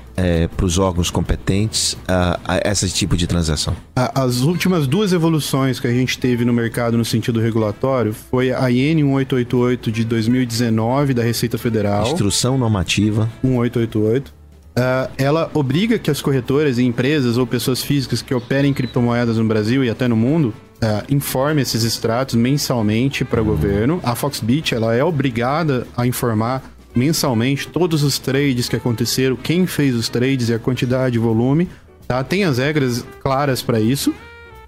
para 0.58 0.66
os 0.66 0.80
órgãos 0.80 1.12
competentes 1.12 1.96
a, 2.08 2.40
a 2.48 2.72
esse 2.72 2.90
tipo 2.90 3.16
de 3.16 3.28
transação? 3.28 3.76
A- 3.96 4.24
As 4.24 4.42
últimas 4.42 4.88
duas 4.88 5.14
evoluções 5.14 5.80
que 5.80 5.86
a 5.86 5.92
gente 5.92 6.18
teve 6.18 6.44
no 6.44 6.52
mercado 6.52 6.98
no 6.98 7.06
sentido 7.06 7.40
regulatório 7.40 8.14
foi 8.14 8.52
a 8.52 8.72
IN 8.72 8.96
1888 9.04 9.92
de 9.92 10.04
2019 10.04 11.14
da 11.14 11.22
Receita 11.22 11.58
Federal. 11.60 12.08
Instrução 12.08 12.58
normativa. 12.58 13.30
1888. 13.44 14.39
Ah, 14.80 15.10
ela 15.18 15.52
obriga 15.54 16.00
que 16.00 16.10
as 16.10 16.22
corretoras 16.22 16.78
e 16.78 16.84
empresas 16.84 17.38
ou 17.38 17.46
pessoas 17.46 17.84
físicas 17.84 18.22
que 18.22 18.34
operem 18.34 18.74
criptomoedas 18.74 19.38
no 19.38 19.44
Brasil 19.44 19.84
e 19.84 19.90
até 19.90 20.08
no 20.08 20.16
mundo 20.16 20.54
ah, 20.82 21.04
informem 21.10 21.62
esses 21.62 21.84
extratos 21.84 22.36
mensalmente 22.36 23.26
para 23.26 23.42
o 23.42 23.46
governo. 23.46 24.00
A 24.02 24.16
Foxbit 24.16 24.74
ela 24.74 24.96
é 24.96 25.04
obrigada 25.04 25.86
a 25.98 26.08
informar 26.08 26.64
mensalmente 26.96 27.68
todos 27.68 28.04
os 28.04 28.18
trades 28.20 28.70
que 28.70 28.76
aconteceram, 28.78 29.36
quem 29.36 29.68
fez 29.68 29.94
os 29.94 30.08
trades 30.08 30.48
e 30.48 30.54
a 30.54 30.60
quantidade 30.60 31.18
e 31.18 31.20
volume. 31.20 31.68
Tá? 32.08 32.24
Tem 32.24 32.46
as 32.46 32.58
regras 32.58 33.06
claras 33.22 33.62
para 33.62 33.82
isso. 33.82 34.14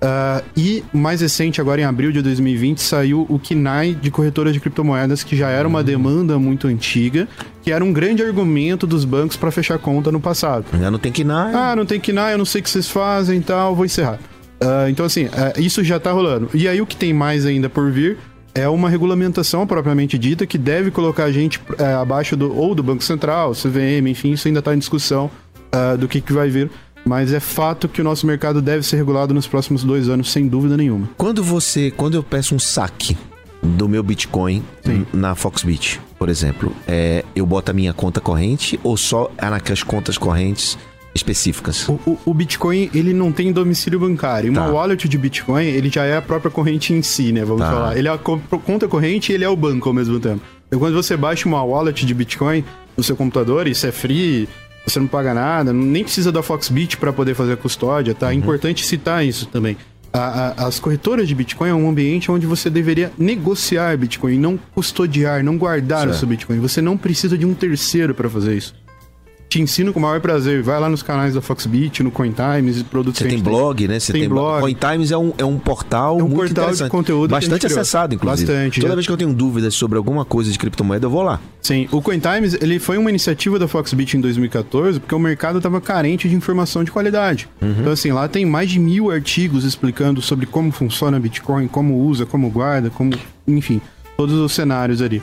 Ah, 0.03 0.41
e 0.57 0.83
mais 0.91 1.21
recente, 1.21 1.61
agora 1.61 1.79
em 1.79 1.83
abril 1.83 2.11
de 2.11 2.21
2020, 2.23 2.79
saiu 2.79 3.25
o 3.29 3.37
KNAI 3.37 3.93
de 3.93 4.09
corretoras 4.09 4.51
de 4.51 4.59
criptomoedas, 4.59 5.23
que 5.23 5.35
já 5.35 5.49
era 5.49 5.67
uma 5.67 5.83
demanda 5.83 6.39
muito 6.39 6.67
antiga, 6.67 7.27
que 7.61 7.71
era 7.71 7.85
um 7.85 7.93
grande 7.93 8.23
argumento 8.23 8.87
dos 8.87 9.05
bancos 9.05 9.37
para 9.37 9.51
fechar 9.51 9.77
conta 9.77 10.11
no 10.11 10.19
passado. 10.19 10.65
Já 10.79 10.89
não 10.89 10.97
tem 10.97 11.11
na. 11.23 11.71
Ah, 11.71 11.75
não 11.75 11.85
tem 11.85 11.99
KNAI, 11.99 12.33
eu 12.33 12.37
não 12.39 12.45
sei 12.45 12.61
o 12.61 12.63
que 12.63 12.69
vocês 12.69 12.89
fazem 12.89 13.37
e 13.39 13.43
tal, 13.43 13.75
vou 13.75 13.85
encerrar. 13.85 14.17
Ah, 14.59 14.89
então, 14.89 15.05
assim, 15.05 15.29
ah, 15.33 15.53
isso 15.59 15.83
já 15.83 15.99
tá 15.99 16.11
rolando. 16.11 16.49
E 16.53 16.67
aí, 16.67 16.81
o 16.81 16.85
que 16.85 16.95
tem 16.95 17.13
mais 17.13 17.45
ainda 17.45 17.69
por 17.69 17.91
vir 17.91 18.17
é 18.55 18.67
uma 18.67 18.89
regulamentação 18.89 19.65
propriamente 19.67 20.17
dita 20.17 20.45
que 20.47 20.57
deve 20.57 20.91
colocar 20.91 21.25
a 21.25 21.31
gente 21.31 21.61
eh, 21.77 21.93
abaixo 21.93 22.35
do 22.35 22.53
ou 22.53 22.75
do 22.75 22.83
Banco 22.83 23.01
Central, 23.01 23.53
CVM, 23.53 24.09
enfim, 24.09 24.33
isso 24.33 24.45
ainda 24.45 24.61
tá 24.61 24.75
em 24.75 24.77
discussão 24.77 25.31
ah, 25.71 25.95
do 25.95 26.07
que, 26.07 26.19
que 26.19 26.33
vai 26.33 26.49
vir. 26.49 26.69
Mas 27.05 27.33
é 27.33 27.39
fato 27.39 27.87
que 27.89 27.99
o 28.01 28.03
nosso 28.03 28.27
mercado 28.27 28.61
deve 28.61 28.83
ser 28.85 28.97
regulado 28.97 29.33
nos 29.33 29.47
próximos 29.47 29.83
dois 29.83 30.07
anos, 30.07 30.31
sem 30.31 30.47
dúvida 30.47 30.77
nenhuma. 30.77 31.09
Quando 31.17 31.43
você. 31.43 31.89
Quando 31.91 32.13
eu 32.15 32.23
peço 32.23 32.53
um 32.55 32.59
saque 32.59 33.17
do 33.61 33.87
meu 33.89 34.01
Bitcoin 34.03 34.63
Sim. 34.85 35.05
na 35.13 35.35
Foxbit, 35.35 35.99
por 36.17 36.29
exemplo, 36.29 36.75
é, 36.87 37.23
eu 37.35 37.45
boto 37.45 37.71
a 37.71 37.73
minha 37.73 37.93
conta 37.93 38.19
corrente 38.19 38.79
ou 38.83 38.95
só 38.97 39.31
é 39.37 39.49
naquelas 39.49 39.83
contas 39.83 40.17
correntes 40.17 40.77
específicas? 41.13 41.87
O, 41.89 41.93
o- 42.05 42.17
o 42.25 42.33
Bitcoin, 42.33 42.89
ele 42.93 43.13
não 43.13 43.31
tem 43.31 43.51
domicílio 43.51 43.99
bancário. 43.99 44.51
Uma 44.51 44.61
Tá. 44.65 44.71
wallet 44.71 45.07
de 45.09 45.17
Bitcoin, 45.17 45.65
ele 45.65 45.89
já 45.89 46.05
é 46.05 46.17
a 46.17 46.21
própria 46.21 46.49
corrente 46.49 46.93
em 46.93 47.01
si, 47.01 47.31
né? 47.31 47.43
Vamos 47.43 47.63
Tá. 47.63 47.71
falar. 47.71 47.97
Ele 47.97 48.07
é 48.07 48.11
a 48.11 48.17
co- 48.17 48.39
conta 48.65 48.87
corrente 48.87 49.31
e 49.31 49.35
ele 49.35 49.43
é 49.43 49.49
o 49.49 49.55
banco 49.55 49.89
ao 49.89 49.93
mesmo 49.93 50.19
tempo. 50.19 50.41
Então, 50.67 50.79
quando 50.79 50.93
você 50.93 51.17
baixa 51.17 51.47
uma 51.47 51.61
wallet 51.63 52.05
de 52.05 52.13
Bitcoin 52.13 52.63
no 52.95 53.03
seu 53.03 53.15
computador, 53.15 53.67
isso 53.67 53.85
é 53.85 53.91
free, 53.91 54.47
você 54.85 54.99
não 54.99 55.07
paga 55.07 55.33
nada, 55.33 55.71
nem 55.73 56.03
precisa 56.03 56.31
da 56.31 56.41
Foxbit 56.41 56.97
para 56.97 57.13
poder 57.13 57.33
fazer 57.35 57.53
a 57.53 57.57
custódia, 57.57 58.13
tá? 58.15 58.31
É 58.31 58.33
importante 58.33 58.85
citar 58.85 59.25
isso 59.25 59.45
também. 59.47 59.77
A- 60.13 60.53
a- 60.57 60.67
as 60.67 60.77
corretoras 60.77 61.25
de 61.27 61.33
Bitcoin 61.33 61.69
é 61.69 61.73
um 61.73 61.89
ambiente 61.89 62.29
onde 62.29 62.45
você 62.45 62.69
deveria 62.69 63.11
negociar 63.17 63.97
Bitcoin, 63.97 64.37
não 64.37 64.59
custodiar, 64.75 65.41
não 65.41 65.57
guardar 65.57 65.99
o 65.99 66.09
Certo. 66.09 66.19
seu 66.19 66.27
Bitcoin. 66.27 66.59
Você 66.59 66.81
não 66.81 66.97
precisa 66.97 67.37
de 67.37 67.45
um 67.45 67.53
terceiro 67.53 68.13
para 68.13 68.29
fazer 68.29 68.57
isso. 68.57 68.75
Te 69.51 69.61
ensino 69.61 69.91
com 69.91 69.99
o 69.99 70.01
maior 70.01 70.21
prazer. 70.21 70.63
Vai 70.63 70.79
lá 70.79 70.87
nos 70.87 71.03
canais 71.03 71.33
da 71.33 71.41
Foxbit, 71.41 72.01
no 72.01 72.09
CoinTimes 72.09 72.79
e 72.79 72.83
produtos 72.85 73.19
Você 73.19 73.27
tem 73.27 73.37
blog, 73.37 73.85
né? 73.85 73.99
Você 73.99 74.13
Tem 74.13 74.21
tem, 74.21 74.29
blog. 74.29 74.61
CoinTimes 74.61 75.11
é 75.11 75.17
um, 75.17 75.33
é 75.37 75.43
um 75.43 75.59
portal 75.59 76.17
É 76.17 76.23
um 76.23 76.29
muito 76.29 76.55
portal 76.55 76.73
de 76.73 76.87
conteúdo 76.89 77.31
Bastante 77.31 77.65
acessado, 77.65 78.15
inclusive. 78.15 78.47
Bastante, 78.47 78.79
Toda 78.79 78.91
já. 78.91 78.95
vez 78.95 79.05
que 79.05 79.11
eu 79.11 79.17
tenho 79.17 79.33
dúvidas 79.33 79.73
sobre 79.73 79.97
alguma 79.97 80.23
coisa 80.23 80.49
de 80.49 80.57
criptomoeda, 80.57 81.05
eu 81.05 81.09
vou 81.09 81.21
lá. 81.21 81.41
Sim, 81.61 81.85
o 81.91 82.01
CoinTimes 82.01 82.53
ele 82.61 82.79
foi 82.79 82.97
uma 82.97 83.09
iniciativa 83.09 83.59
da 83.59 83.67
Foxbit 83.67 84.15
em 84.15 84.21
2014 84.21 85.01
porque 85.01 85.13
o 85.13 85.19
mercado 85.19 85.57
estava 85.57 85.81
carente 85.81 86.29
de 86.29 86.35
informação 86.35 86.81
de 86.85 86.89
qualidade. 86.89 87.49
Então, 87.61 87.91
assim, 87.91 88.13
lá 88.13 88.29
tem 88.29 88.45
mais 88.45 88.69
de 88.69 88.79
mil 88.79 89.11
artigos 89.11 89.65
explicando 89.65 90.21
sobre 90.21 90.45
como 90.45 90.71
funciona 90.71 91.19
Bitcoin, 91.19 91.67
como 91.67 91.97
usa, 92.05 92.25
como 92.25 92.49
guarda, 92.49 92.89
como. 92.89 93.11
Enfim, 93.45 93.81
todos 94.15 94.35
os 94.35 94.53
cenários 94.53 95.01
ali. 95.01 95.21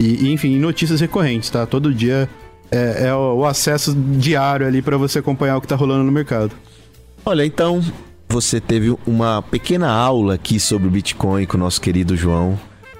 E, 0.00 0.26
e, 0.26 0.32
enfim, 0.32 0.58
notícias 0.58 0.98
recorrentes, 0.98 1.50
tá? 1.50 1.66
Todo 1.66 1.92
dia 1.92 2.26
é, 2.70 3.08
é 3.08 3.14
o, 3.14 3.38
o 3.38 3.44
acesso 3.44 3.94
diário 3.94 4.66
ali 4.66 4.82
para 4.82 4.96
você 4.96 5.18
acompanhar 5.18 5.56
o 5.56 5.60
que 5.60 5.68
tá 5.68 5.76
rolando 5.76 6.04
no 6.04 6.12
mercado. 6.12 6.52
Olha, 7.24 7.44
então, 7.44 7.82
você 8.28 8.60
teve 8.60 8.96
uma 9.06 9.42
pequena 9.42 9.90
aula 9.90 10.34
aqui 10.34 10.60
sobre 10.60 10.88
o 10.88 10.90
Bitcoin 10.90 11.46
com 11.46 11.56
o 11.56 11.60
nosso 11.60 11.80
querido 11.80 12.16
João 12.16 12.58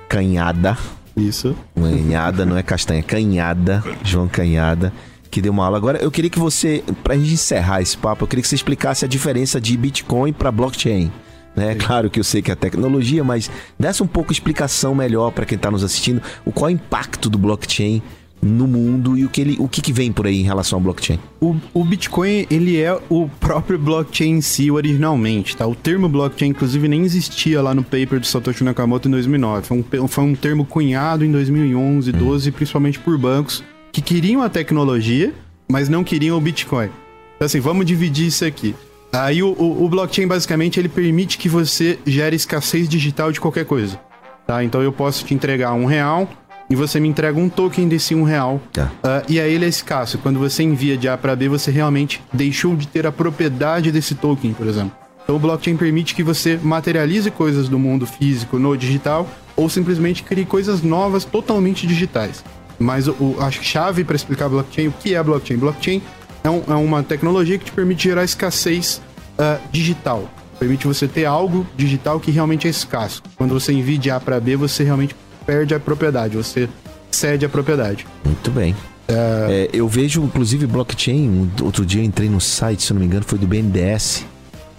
Canhada. 0.09 0.77
Isso. 1.17 1.57
Canhada, 1.75 2.45
não 2.45 2.57
é 2.57 2.63
castanha, 2.63 3.03
Canhada, 3.03 3.83
João 4.03 4.29
Canhada. 4.29 4.93
que 5.31 5.43
deu 5.43 5.53
uma 5.53 5.65
aula. 5.65 5.77
Agora, 5.77 5.99
eu 5.99 6.11
queria 6.11 6.31
que 6.31 6.39
você, 6.39 6.83
pra 7.03 7.17
gente 7.17 7.35
encerrar 7.35 7.83
esse 7.83 7.97
papo, 7.97 8.25
eu 8.25 8.29
queria 8.29 8.43
que 8.43 8.49
você 8.49 8.55
explicasse 8.55 9.05
a 9.05 9.09
diferença 9.09 9.61
de 9.61 9.77
Bitcoin 9.77 10.33
para 10.33 10.51
blockchain. 10.51 11.13
Né? 11.55 11.75
Claro 11.75 12.11
que 12.11 12.21
eu 12.21 12.25
sei 12.25 12.43
que 12.43 12.51
é 12.51 12.55
tecnologia, 12.55 13.25
mas 13.25 13.51
desse 13.79 14.03
um 14.03 14.07
pouco 14.07 14.29
de 14.29 14.35
explicação 14.35 14.95
melhor 14.95 15.33
para 15.33 15.47
quem 15.47 15.57
está 15.57 15.71
nos 15.71 15.83
assistindo, 15.83 16.23
o 16.45 16.53
qual 16.53 16.69
é 16.69 16.73
o 16.73 16.75
impacto 16.75 17.31
do 17.31 17.39
blockchain 17.39 18.03
no 18.43 18.67
mundo 18.67 19.17
e 19.17 19.25
o 19.25 19.29
que, 19.29 19.41
ele, 19.41 19.57
o 19.59 19.69
que, 19.69 19.81
que 19.81 19.93
vem 19.93 20.13
por 20.13 20.27
aí 20.27 20.41
em 20.41 20.45
relação 20.45 20.79
ao 20.79 20.83
blockchain? 20.83 21.19
O, 21.41 21.57
o, 21.75 21.85
Bitcoin, 21.85 22.47
ele 22.51 22.81
é 22.81 22.97
o 23.09 23.29
próprio 23.41 23.79
blockchain 23.79 24.37
em 24.37 24.41
si 24.41 24.71
originalmente, 24.71 25.57
tá? 25.57 25.67
O 25.67 25.75
termo 25.75 26.09
blockchain, 26.09 26.51
inclusive, 26.51 26.87
nem 26.89 27.03
existia 27.03 27.61
lá 27.61 27.75
no 27.75 27.83
paper 27.83 28.21
do 28.21 28.27
Satoshi 28.27 28.63
Nakamoto 28.63 29.09
em 29.09 29.11
2009. 29.11 29.67
Foi 29.67 29.79
um, 29.79 30.09
foi 30.09 30.25
um 30.25 30.35
termo 30.35 30.65
cunhado 30.65 31.25
em 31.25 31.33
2011, 31.33 32.13
12, 32.13 32.49
hum. 32.49 32.53
principalmente 32.53 32.99
por 32.99 33.19
bancos 33.19 33.65
que 33.93 34.03
queriam 34.03 34.43
a 34.43 34.49
tecnologia, 34.49 35.33
mas 35.69 35.89
não 35.89 36.05
queriam 36.05 36.37
o 36.37 36.41
Bitcoin. 36.41 36.91
Então, 37.37 37.47
assim, 37.47 37.61
vamos 37.61 37.87
dividir 37.87 38.27
isso 38.27 38.45
aqui. 38.45 38.75
Aí 39.13 39.43
o, 39.43 39.53
o, 39.53 39.85
o 39.85 39.89
blockchain, 39.89 40.27
basicamente, 40.27 40.79
ele 40.79 40.89
permite 40.89 41.39
que 41.39 41.49
você 41.49 41.99
gere 42.07 42.37
escassez 42.37 42.89
digital 42.89 43.33
de 43.33 43.41
qualquer 43.41 43.65
coisa. 43.65 43.99
Tá? 44.47 44.63
Então 44.63 44.83
eu 44.83 44.93
posso 44.93 45.25
te 45.25 45.35
entregar 45.35 45.73
um 45.73 45.87
real 45.87 46.29
e 46.69 46.77
você 46.77 46.99
me 46.99 47.09
entrega 47.09 47.39
um 47.39 47.49
token 47.49 47.89
desse 47.89 48.15
um 48.15 48.23
real. 48.23 48.61
Tá. 48.73 48.91
Uh, 49.05 49.33
e 49.33 49.41
aí 49.41 49.53
ele 49.53 49.65
é 49.65 49.69
escasso. 49.69 50.19
Quando 50.19 50.39
você 50.39 50.63
envia 50.63 50.97
de 50.97 51.09
A 51.09 51.17
para 51.17 51.37
B, 51.37 51.49
você 51.49 51.71
realmente 51.71 52.23
deixou 52.33 52.75
de 52.77 52.87
ter 52.87 53.07
a 53.07 53.13
propriedade 53.13 53.93
desse 53.93 54.15
token, 54.15 54.53
por 54.53 54.67
exemplo. 54.67 54.93
Então 55.23 55.37
o 55.37 55.39
blockchain 55.39 55.77
permite 55.77 56.15
que 56.15 56.23
você 56.23 56.59
materialize 56.63 57.29
coisas 57.33 57.69
do 57.69 57.79
mundo 57.79 58.07
físico 58.07 58.59
no 58.59 58.77
digital 58.77 59.29
ou 59.57 59.69
simplesmente 59.69 60.23
crie 60.23 60.45
coisas 60.45 60.83
novas 60.83 61.25
totalmente 61.25 61.87
digitais. 61.87 62.45
Mas 62.79 63.09
o, 63.09 63.37
a 63.41 63.51
chave 63.51 64.05
para 64.05 64.15
explicar 64.15 64.49
blockchain, 64.49 64.89
o 64.89 64.93
que 64.93 65.15
é 65.15 65.23
blockchain? 65.23 65.57
Blockchain 65.57 66.03
é, 66.45 66.51
um, 66.51 66.63
é 66.69 66.75
uma 66.75 67.03
tecnologia 67.03 67.59
que 67.59 67.65
te 67.65 67.73
permite 67.73 68.05
gerar 68.05 68.23
escassez 68.23 69.01
uh, 69.39 69.61
digital. 69.73 70.31
Permite 70.59 70.87
você 70.87 71.09
ter 71.09 71.25
algo 71.25 71.67
digital 71.77 72.21
que 72.21 72.31
realmente 72.31 72.67
é 72.67 72.71
escasso. 72.71 73.23
Quando 73.37 73.53
você 73.53 73.73
envia 73.73 73.99
de 73.99 74.11
A 74.11 74.21
para 74.21 74.39
B, 74.39 74.57
você 74.57 74.85
realmente 74.85 75.15
perde 75.47 75.75
a 75.75 75.81
propriedade, 75.81 76.37
você 76.37 76.69
cede 77.11 77.47
a 77.47 77.49
propriedade. 77.49 78.07
Muito 78.25 78.51
bem. 78.51 78.75
É... 79.09 79.15
É, 79.15 79.71
eu 79.73 79.89
vejo, 79.89 80.23
inclusive, 80.23 80.67
blockchain. 80.67 81.51
Outro 81.63 81.87
dia 81.87 82.03
eu 82.03 82.05
entrei 82.05 82.29
no 82.29 82.41
site, 82.41 82.83
se 82.83 82.93
não 82.93 83.01
me 83.01 83.07
engano, 83.07 83.25
foi 83.25 83.39
do 83.39 83.47
BNDES 83.47 84.27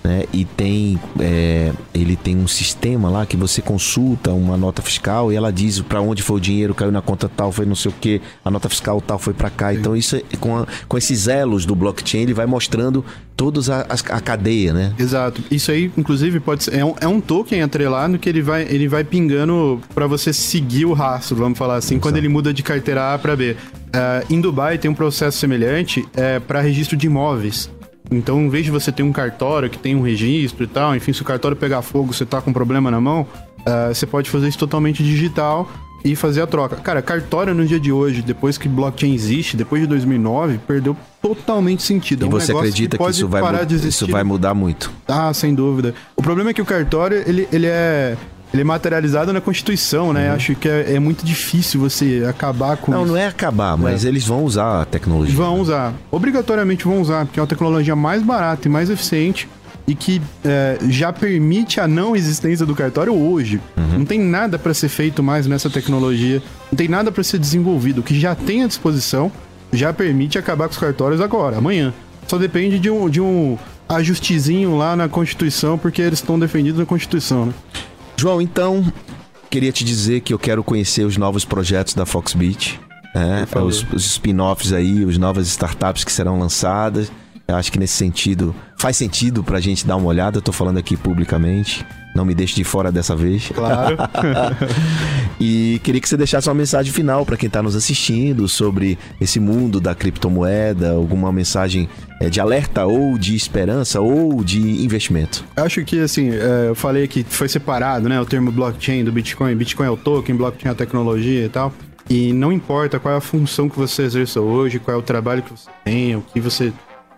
né? 0.07 0.23
E 0.31 0.45
tem 0.45 0.97
é, 1.19 1.73
ele 1.93 2.15
tem 2.15 2.37
um 2.37 2.47
sistema 2.47 3.09
lá 3.09 3.25
que 3.25 3.35
você 3.35 3.61
consulta 3.61 4.31
uma 4.31 4.55
nota 4.55 4.81
fiscal 4.81 5.33
e 5.33 5.35
ela 5.35 5.51
diz 5.51 5.81
para 5.81 5.99
onde 5.99 6.23
foi 6.23 6.37
o 6.37 6.39
dinheiro, 6.39 6.73
caiu 6.73 6.91
na 6.91 7.01
conta 7.01 7.27
tal, 7.27 7.51
foi 7.51 7.65
não 7.65 7.75
sei 7.75 7.91
o 7.91 7.93
que, 7.99 8.21
a 8.43 8.49
nota 8.49 8.69
fiscal 8.69 9.01
tal 9.01 9.19
foi 9.19 9.33
para 9.33 9.49
cá. 9.49 9.71
Sim. 9.71 9.79
Então 9.79 9.95
isso 9.95 10.15
é, 10.15 10.21
com, 10.39 10.57
a, 10.57 10.65
com 10.87 10.97
esses 10.97 11.27
elos 11.27 11.65
do 11.65 11.75
blockchain 11.75 12.21
ele 12.21 12.33
vai 12.33 12.45
mostrando 12.45 13.03
todos 13.35 13.69
a, 13.69 13.81
a, 13.81 14.19
cadeia, 14.19 14.73
né? 14.73 14.93
Exato. 14.97 15.43
Isso 15.51 15.69
aí, 15.69 15.91
inclusive, 15.95 16.39
pode 16.39 16.63
ser, 16.63 16.73
é 16.73 16.83
um, 16.83 16.95
é 16.99 17.07
um 17.07 17.21
token 17.21 17.61
atrelado 17.61 18.17
que 18.17 18.27
ele 18.27 18.41
vai, 18.41 18.63
ele 18.63 18.87
vai 18.87 19.03
pingando 19.03 19.79
para 19.93 20.07
você 20.07 20.33
seguir 20.33 20.85
o 20.85 20.93
rastro, 20.93 21.35
vamos 21.35 21.55
falar 21.55 21.75
assim, 21.75 21.95
Exato. 21.95 22.01
quando 22.01 22.17
ele 22.17 22.27
muda 22.27 22.51
de 22.51 22.63
carteira 22.63 23.13
A 23.13 23.19
para 23.19 23.35
B. 23.35 23.51
Uh, 23.51 24.33
em 24.33 24.41
Dubai 24.41 24.77
tem 24.77 24.89
um 24.89 24.93
processo 24.95 25.37
semelhante 25.37 26.05
é, 26.15 26.39
para 26.39 26.59
registro 26.61 26.97
de 26.97 27.05
imóveis. 27.05 27.69
Então, 28.11 28.41
em 28.41 28.49
vez 28.49 28.65
de 28.65 28.71
você 28.71 28.91
ter 28.91 29.03
um 29.03 29.11
cartório 29.11 29.69
que 29.69 29.77
tem 29.77 29.95
um 29.95 30.01
registro 30.01 30.63
e 30.63 30.67
tal, 30.67 30.95
enfim, 30.95 31.13
se 31.13 31.21
o 31.21 31.25
cartório 31.25 31.57
pegar 31.57 31.81
fogo, 31.81 32.13
você 32.13 32.25
tá 32.25 32.41
com 32.41 32.49
um 32.49 32.53
problema 32.53 32.89
na 32.89 33.01
mão, 33.01 33.27
uh, 33.59 33.93
você 33.93 34.05
pode 34.05 34.29
fazer 34.29 34.47
isso 34.47 34.57
totalmente 34.57 35.03
digital 35.03 35.69
e 36.03 36.15
fazer 36.15 36.41
a 36.41 36.47
troca. 36.47 36.75
Cara, 36.77 37.01
cartório 37.01 37.53
no 37.53 37.65
dia 37.65 37.79
de 37.79 37.91
hoje, 37.91 38.21
depois 38.21 38.57
que 38.57 38.69
blockchain 38.69 39.13
existe, 39.13 39.57
depois 39.57 39.81
de 39.81 39.87
2009, 39.87 40.59
perdeu 40.59 40.95
totalmente 41.21 41.83
sentido. 41.83 42.23
É 42.23 42.25
um 42.25 42.29
e 42.29 42.31
você 42.31 42.51
acredita 42.51 42.97
que, 42.97 43.03
que 43.03 43.09
isso, 43.09 43.27
vai 43.27 43.41
isso 43.73 44.07
vai 44.07 44.23
mudar 44.23 44.53
muito? 44.53 44.91
Ah, 45.07 45.33
sem 45.33 45.53
dúvida. 45.53 45.93
O 46.15 46.21
problema 46.21 46.51
é 46.51 46.53
que 46.53 46.61
o 46.61 46.65
cartório, 46.65 47.23
ele, 47.27 47.47
ele 47.51 47.67
é 47.67 48.15
ele 48.53 48.61
é 48.61 48.65
materializado 48.65 49.33
na 49.33 49.41
Constituição, 49.41 50.13
né? 50.13 50.29
Uhum. 50.29 50.35
Acho 50.35 50.55
que 50.55 50.69
é, 50.69 50.95
é, 50.95 50.99
muito 50.99 51.25
difícil 51.25 51.79
você 51.79 52.25
acabar 52.27 52.77
com 52.77 52.91
Não, 52.91 53.03
isso. 53.03 53.11
não 53.11 53.17
é 53.17 53.27
acabar, 53.27 53.77
mas 53.77 54.05
é. 54.05 54.07
eles 54.07 54.25
vão 54.25 54.43
usar 54.43 54.81
a 54.81 54.85
tecnologia. 54.85 55.35
Vão 55.35 55.59
usar. 55.59 55.93
Obrigatoriamente 56.09 56.85
vão 56.85 57.01
usar, 57.01 57.25
porque 57.25 57.39
é 57.39 57.43
uma 57.43 57.47
tecnologia 57.47 57.95
mais 57.95 58.23
barata 58.23 58.67
e 58.67 58.71
mais 58.71 58.89
eficiente 58.89 59.49
e 59.87 59.95
que 59.95 60.21
é, 60.43 60.77
já 60.89 61.13
permite 61.13 61.79
a 61.79 61.87
não 61.87 62.15
existência 62.15 62.65
do 62.65 62.75
cartório 62.75 63.13
hoje. 63.13 63.61
Uhum. 63.75 63.99
Não 63.99 64.05
tem 64.05 64.19
nada 64.19 64.59
para 64.59 64.73
ser 64.73 64.89
feito 64.89 65.23
mais 65.23 65.47
nessa 65.47 65.69
tecnologia, 65.69 66.41
não 66.71 66.77
tem 66.77 66.87
nada 66.87 67.11
para 67.11 67.23
ser 67.23 67.39
desenvolvido. 67.39 67.99
O 67.99 68.03
que 68.03 68.19
já 68.19 68.35
tem 68.35 68.63
à 68.63 68.67
disposição 68.67 69.31
já 69.71 69.93
permite 69.93 70.37
acabar 70.37 70.67
com 70.67 70.73
os 70.73 70.77
cartórios 70.77 71.21
agora, 71.21 71.57
amanhã. 71.57 71.93
Só 72.27 72.37
depende 72.37 72.79
de 72.79 72.89
um, 72.89 73.09
de 73.09 73.21
um 73.21 73.57
ajustezinho 73.87 74.77
lá 74.77 74.95
na 74.95 75.07
Constituição, 75.07 75.77
porque 75.77 76.01
eles 76.01 76.19
estão 76.19 76.37
defendidos 76.37 76.79
na 76.79 76.85
Constituição, 76.85 77.45
né? 77.47 77.53
João, 78.19 78.41
então, 78.41 78.91
queria 79.49 79.71
te 79.71 79.85
dizer 79.85 80.21
que 80.21 80.33
eu 80.33 80.39
quero 80.39 80.63
conhecer 80.63 81.05
os 81.05 81.17
novos 81.17 81.45
projetos 81.45 81.93
da 81.93 82.03
Foxbit, 82.05 82.79
né? 83.13 83.47
os, 83.63 83.85
os 83.93 84.05
spin-offs 84.05 84.73
aí, 84.73 85.03
as 85.03 85.17
novas 85.19 85.47
startups 85.47 86.03
que 86.03 86.11
serão 86.11 86.39
lançadas. 86.39 87.11
Eu 87.47 87.55
acho 87.55 87.71
que 87.71 87.79
nesse 87.79 87.93
sentido 87.93 88.53
faz 88.77 88.97
sentido 88.97 89.43
pra 89.43 89.59
gente 89.59 89.85
dar 89.85 89.95
uma 89.95 90.07
olhada. 90.07 90.39
Eu 90.39 90.41
tô 90.41 90.51
falando 90.51 90.77
aqui 90.77 90.97
publicamente. 90.97 91.85
Não 92.17 92.25
me 92.25 92.33
deixe 92.33 92.55
de 92.55 92.63
fora 92.63 92.91
dessa 92.91 93.15
vez. 93.15 93.51
Claro. 93.53 93.95
e 95.39 95.79
queria 95.83 96.01
que 96.01 96.09
você 96.09 96.17
deixasse 96.17 96.49
uma 96.49 96.55
mensagem 96.55 96.91
final 96.91 97.23
para 97.23 97.37
quem 97.37 97.45
está 97.45 97.61
nos 97.61 97.75
assistindo 97.75 98.47
sobre 98.47 98.97
esse 99.21 99.39
mundo 99.39 99.79
da 99.79 99.93
criptomoeda, 99.93 100.93
alguma 100.93 101.31
mensagem 101.31 101.87
é, 102.19 102.27
de 102.27 102.41
alerta 102.41 102.87
ou 102.87 103.19
de 103.19 103.35
esperança 103.35 104.01
ou 104.01 104.43
de 104.43 104.83
investimento. 104.83 105.45
Acho 105.55 105.85
que 105.85 105.99
assim, 105.99 106.31
é, 106.31 106.69
eu 106.69 106.75
falei 106.75 107.07
que 107.07 107.23
foi 107.23 107.47
separado, 107.47 108.09
né, 108.09 108.19
o 108.19 108.25
termo 108.25 108.51
blockchain 108.51 109.03
do 109.03 109.11
Bitcoin. 109.11 109.55
Bitcoin 109.55 109.85
é 109.85 109.91
o 109.91 109.97
token, 109.97 110.35
blockchain 110.35 110.69
é 110.69 110.71
a 110.71 110.75
tecnologia 110.75 111.45
e 111.45 111.49
tal. 111.49 111.71
E 112.09 112.33
não 112.33 112.51
importa 112.51 112.99
qual 112.99 113.13
é 113.13 113.17
a 113.17 113.21
função 113.21 113.69
que 113.69 113.77
você 113.77 114.01
exerça 114.01 114.41
hoje, 114.41 114.79
qual 114.79 114.97
é 114.97 114.99
o 114.99 115.03
trabalho 115.03 115.43
que 115.43 115.51
você 115.51 115.69
tem, 115.85 116.15
o 116.15 116.21
que 116.21 116.41
você 116.41 116.73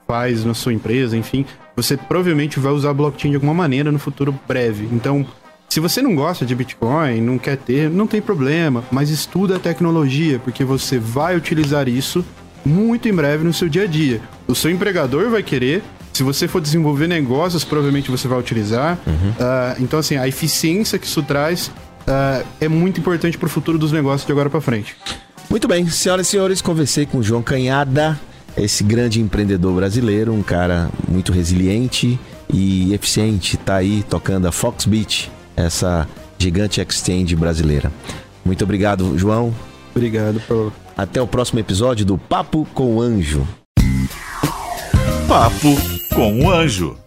faz 0.09 0.43
na 0.43 0.55
sua 0.55 0.73
empresa, 0.73 1.15
enfim, 1.15 1.45
você 1.75 1.95
provavelmente 1.95 2.59
vai 2.59 2.71
usar 2.71 2.91
blockchain 2.95 3.29
de 3.29 3.35
alguma 3.35 3.53
maneira 3.53 3.91
no 3.91 3.99
futuro 3.99 4.33
breve. 4.47 4.89
Então, 4.91 5.23
se 5.69 5.79
você 5.79 6.01
não 6.01 6.15
gosta 6.15 6.47
de 6.47 6.55
Bitcoin, 6.55 7.21
não 7.21 7.37
quer 7.37 7.57
ter, 7.57 7.91
não 7.91 8.07
tem 8.07 8.19
problema, 8.19 8.83
mas 8.89 9.11
estuda 9.11 9.57
a 9.57 9.59
tecnologia, 9.59 10.39
porque 10.39 10.63
você 10.63 10.97
vai 10.97 11.37
utilizar 11.37 11.87
isso 11.87 12.25
muito 12.65 13.07
em 13.07 13.13
breve 13.13 13.43
no 13.43 13.53
seu 13.53 13.69
dia 13.69 13.83
a 13.83 13.85
dia. 13.85 14.19
O 14.47 14.55
seu 14.55 14.71
empregador 14.71 15.29
vai 15.29 15.43
querer, 15.43 15.83
se 16.11 16.23
você 16.23 16.47
for 16.47 16.59
desenvolver 16.59 17.05
negócios, 17.05 17.63
provavelmente 17.63 18.09
você 18.09 18.27
vai 18.27 18.39
utilizar. 18.39 18.97
Uhum. 19.05 19.29
Uh, 19.29 19.83
então, 19.83 19.99
assim, 19.99 20.17
a 20.17 20.27
eficiência 20.27 20.97
que 20.97 21.05
isso 21.05 21.21
traz 21.21 21.67
uh, 21.67 22.43
é 22.59 22.67
muito 22.67 22.99
importante 22.99 23.37
para 23.37 23.45
o 23.45 23.49
futuro 23.49 23.77
dos 23.77 23.91
negócios 23.91 24.25
de 24.25 24.31
agora 24.31 24.49
para 24.49 24.59
frente. 24.59 24.97
Muito 25.51 25.67
bem, 25.67 25.87
senhoras 25.87 26.27
e 26.27 26.31
senhores, 26.31 26.61
conversei 26.63 27.05
com 27.05 27.19
o 27.19 27.23
João 27.23 27.43
Canhada, 27.43 28.19
esse 28.59 28.83
grande 28.83 29.21
empreendedor 29.21 29.73
brasileiro, 29.75 30.33
um 30.33 30.43
cara 30.43 30.89
muito 31.07 31.31
resiliente 31.31 32.19
e 32.53 32.93
eficiente, 32.93 33.57
tá 33.57 33.75
aí 33.75 34.03
tocando 34.09 34.47
a 34.47 34.51
Foxbit, 34.51 35.31
essa 35.55 36.07
gigante 36.37 36.81
exchange 36.81 37.35
brasileira. 37.35 37.91
Muito 38.43 38.63
obrigado, 38.63 39.17
João. 39.17 39.53
Obrigado 39.95 40.39
por... 40.47 40.71
Até 40.97 41.21
o 41.21 41.27
próximo 41.27 41.59
episódio 41.59 42.05
do 42.05 42.17
Papo 42.17 42.67
com 42.73 42.97
o 42.97 43.01
Anjo. 43.01 43.47
Papo 45.27 45.75
com 46.13 46.43
o 46.43 46.51
Anjo. 46.51 46.97